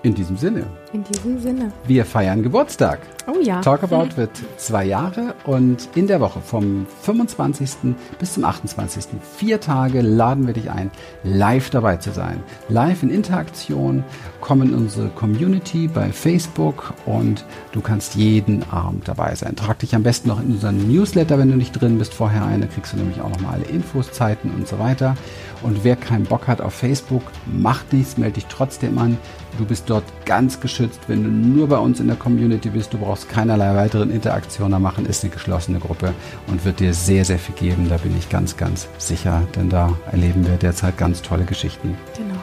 In 0.06 0.14
diesem 0.14 0.36
Sinne. 0.36 0.64
In 0.92 1.02
diesem 1.02 1.40
Sinne. 1.40 1.72
Wir 1.84 2.04
feiern 2.04 2.40
Geburtstag. 2.40 3.00
Oh 3.28 3.40
ja. 3.42 3.60
Talk 3.60 3.82
About 3.82 4.04
mhm. 4.04 4.16
wird 4.18 4.30
zwei 4.56 4.84
Jahre 4.84 5.34
und 5.44 5.88
in 5.96 6.06
der 6.06 6.20
Woche 6.20 6.40
vom 6.40 6.86
25. 7.02 7.94
bis 8.20 8.34
zum 8.34 8.44
28. 8.44 9.06
vier 9.36 9.60
Tage 9.60 10.00
laden 10.00 10.46
wir 10.46 10.54
dich 10.54 10.70
ein, 10.70 10.92
live 11.24 11.70
dabei 11.70 11.96
zu 11.96 12.12
sein. 12.12 12.40
Live 12.68 13.02
in 13.02 13.10
Interaktion, 13.10 14.04
komm 14.40 14.62
in 14.62 14.74
unsere 14.74 15.08
Community 15.08 15.88
bei 15.88 16.12
Facebook 16.12 16.94
und 17.04 17.44
du 17.72 17.80
kannst 17.80 18.14
jeden 18.14 18.62
Abend 18.70 19.08
dabei 19.08 19.34
sein. 19.34 19.56
Trag 19.56 19.80
dich 19.80 19.96
am 19.96 20.04
besten 20.04 20.28
noch 20.28 20.40
in 20.40 20.52
unseren 20.52 20.86
Newsletter, 20.86 21.36
wenn 21.36 21.50
du 21.50 21.56
nicht 21.56 21.72
drin 21.72 21.98
bist, 21.98 22.14
vorher 22.14 22.44
ein. 22.44 22.60
Da 22.60 22.68
kriegst 22.68 22.92
du 22.92 22.96
nämlich 22.96 23.20
auch 23.20 23.30
nochmal 23.30 23.54
alle 23.54 23.64
Infos, 23.64 24.12
Zeiten 24.12 24.52
und 24.52 24.68
so 24.68 24.78
weiter. 24.78 25.16
Und 25.62 25.82
wer 25.82 25.96
keinen 25.96 26.24
Bock 26.24 26.46
hat 26.46 26.60
auf 26.60 26.74
Facebook, 26.74 27.22
macht 27.46 27.92
nichts, 27.92 28.18
melde 28.18 28.34
dich 28.34 28.46
trotzdem 28.46 28.98
an. 28.98 29.18
Du 29.58 29.64
bist 29.64 29.88
dort 29.88 30.04
ganz 30.26 30.60
geschützt, 30.60 31.00
wenn 31.06 31.24
du 31.24 31.30
nur 31.30 31.68
bei 31.68 31.78
uns 31.78 31.98
in 31.98 32.08
der 32.08 32.16
Community 32.16 32.68
bist. 32.68 32.92
Du 32.92 32.98
brauchst 32.98 33.15
keinerlei 33.28 33.74
weiteren 33.74 34.10
Interaktionen 34.10 34.80
machen, 34.80 35.06
ist 35.06 35.24
eine 35.24 35.32
geschlossene 35.32 35.78
Gruppe 35.78 36.12
und 36.46 36.64
wird 36.64 36.80
dir 36.80 36.94
sehr, 36.94 37.24
sehr 37.24 37.38
viel 37.38 37.54
geben. 37.54 37.88
Da 37.88 37.96
bin 37.96 38.16
ich 38.16 38.28
ganz, 38.28 38.56
ganz 38.56 38.88
sicher, 38.98 39.42
denn 39.56 39.70
da 39.70 39.92
erleben 40.12 40.46
wir 40.46 40.56
derzeit 40.56 40.96
ganz 40.96 41.22
tolle 41.22 41.44
Geschichten. 41.44 41.96
Genau. 42.16 42.38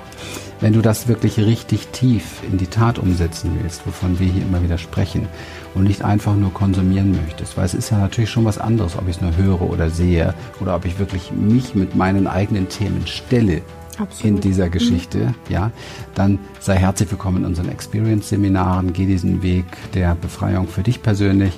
Wenn 0.60 0.74
du 0.74 0.82
das 0.82 1.08
wirklich 1.08 1.38
richtig 1.38 1.88
tief 1.88 2.42
in 2.50 2.58
die 2.58 2.68
Tat 2.68 2.98
umsetzen 2.98 3.58
willst, 3.62 3.86
wovon 3.86 4.20
wir 4.20 4.28
hier 4.28 4.44
immer 4.44 4.64
wieder 4.64 4.78
sprechen, 4.78 5.28
und 5.76 5.84
nicht 5.84 6.04
einfach 6.04 6.36
nur 6.36 6.54
konsumieren 6.54 7.20
möchtest, 7.26 7.58
weil 7.58 7.66
es 7.66 7.74
ist 7.74 7.90
ja 7.90 7.98
natürlich 7.98 8.30
schon 8.30 8.46
was 8.46 8.58
anderes, 8.58 8.96
ob 8.96 9.08
ich 9.08 9.18
es 9.18 9.22
nur 9.22 9.36
höre 9.36 9.62
oder 9.62 9.90
sehe 9.90 10.34
oder 10.60 10.76
ob 10.76 10.86
ich 10.86 11.00
wirklich 11.00 11.32
mich 11.32 11.76
mit 11.76 11.96
meinen 11.96 12.28
eigenen 12.28 12.70
Themen 12.70 13.08
stelle 13.08 13.62
Absolut. 14.00 14.24
in 14.24 14.42
dieser 14.42 14.70
Geschichte, 14.70 15.18
mhm. 15.20 15.34
ja, 15.50 15.72
dann 16.16 16.40
sei 16.60 16.76
herzlich 16.76 17.12
willkommen 17.12 17.38
in 17.38 17.46
unseren 17.46 17.70
Experience-Seminaren, 17.70 18.94
geh 18.94 19.06
diesen 19.06 19.42
Weg 19.42 19.66
der 19.94 20.16
Befreiung 20.16 20.68
für 20.68 20.84
dich 20.84 21.02
persönlich 21.02 21.54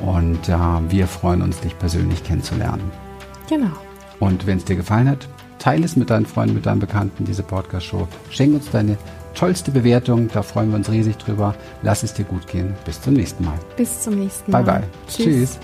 und 0.00 0.48
äh, 0.48 0.56
wir 0.88 1.06
freuen 1.06 1.42
uns, 1.42 1.60
dich 1.60 1.78
persönlich 1.78 2.22
kennenzulernen. 2.24 2.90
Genau. 3.48 3.72
Und 4.18 4.46
wenn 4.46 4.58
es 4.58 4.64
dir 4.64 4.76
gefallen 4.76 5.08
hat, 5.08 5.28
teile 5.58 5.84
es 5.84 5.96
mit 5.96 6.10
deinen 6.10 6.26
Freunden, 6.26 6.54
mit 6.54 6.66
deinen 6.66 6.80
Bekannten, 6.80 7.24
diese 7.24 7.42
Podcast-Show. 7.42 8.08
Schenk 8.30 8.54
uns 8.54 8.70
deine 8.70 8.96
tollste 9.34 9.70
Bewertung, 9.70 10.28
da 10.32 10.42
freuen 10.42 10.70
wir 10.70 10.76
uns 10.76 10.90
riesig 10.90 11.16
drüber. 11.18 11.54
Lass 11.82 12.02
es 12.02 12.14
dir 12.14 12.24
gut 12.24 12.46
gehen. 12.46 12.74
Bis 12.84 13.00
zum 13.00 13.14
nächsten 13.14 13.44
Mal. 13.44 13.58
Bis 13.76 14.02
zum 14.02 14.14
nächsten 14.14 14.50
Mal. 14.50 14.64
Bye 14.64 14.80
bye. 14.80 14.88
Tschüss. 15.08 15.24
Tschüss. 15.24 15.60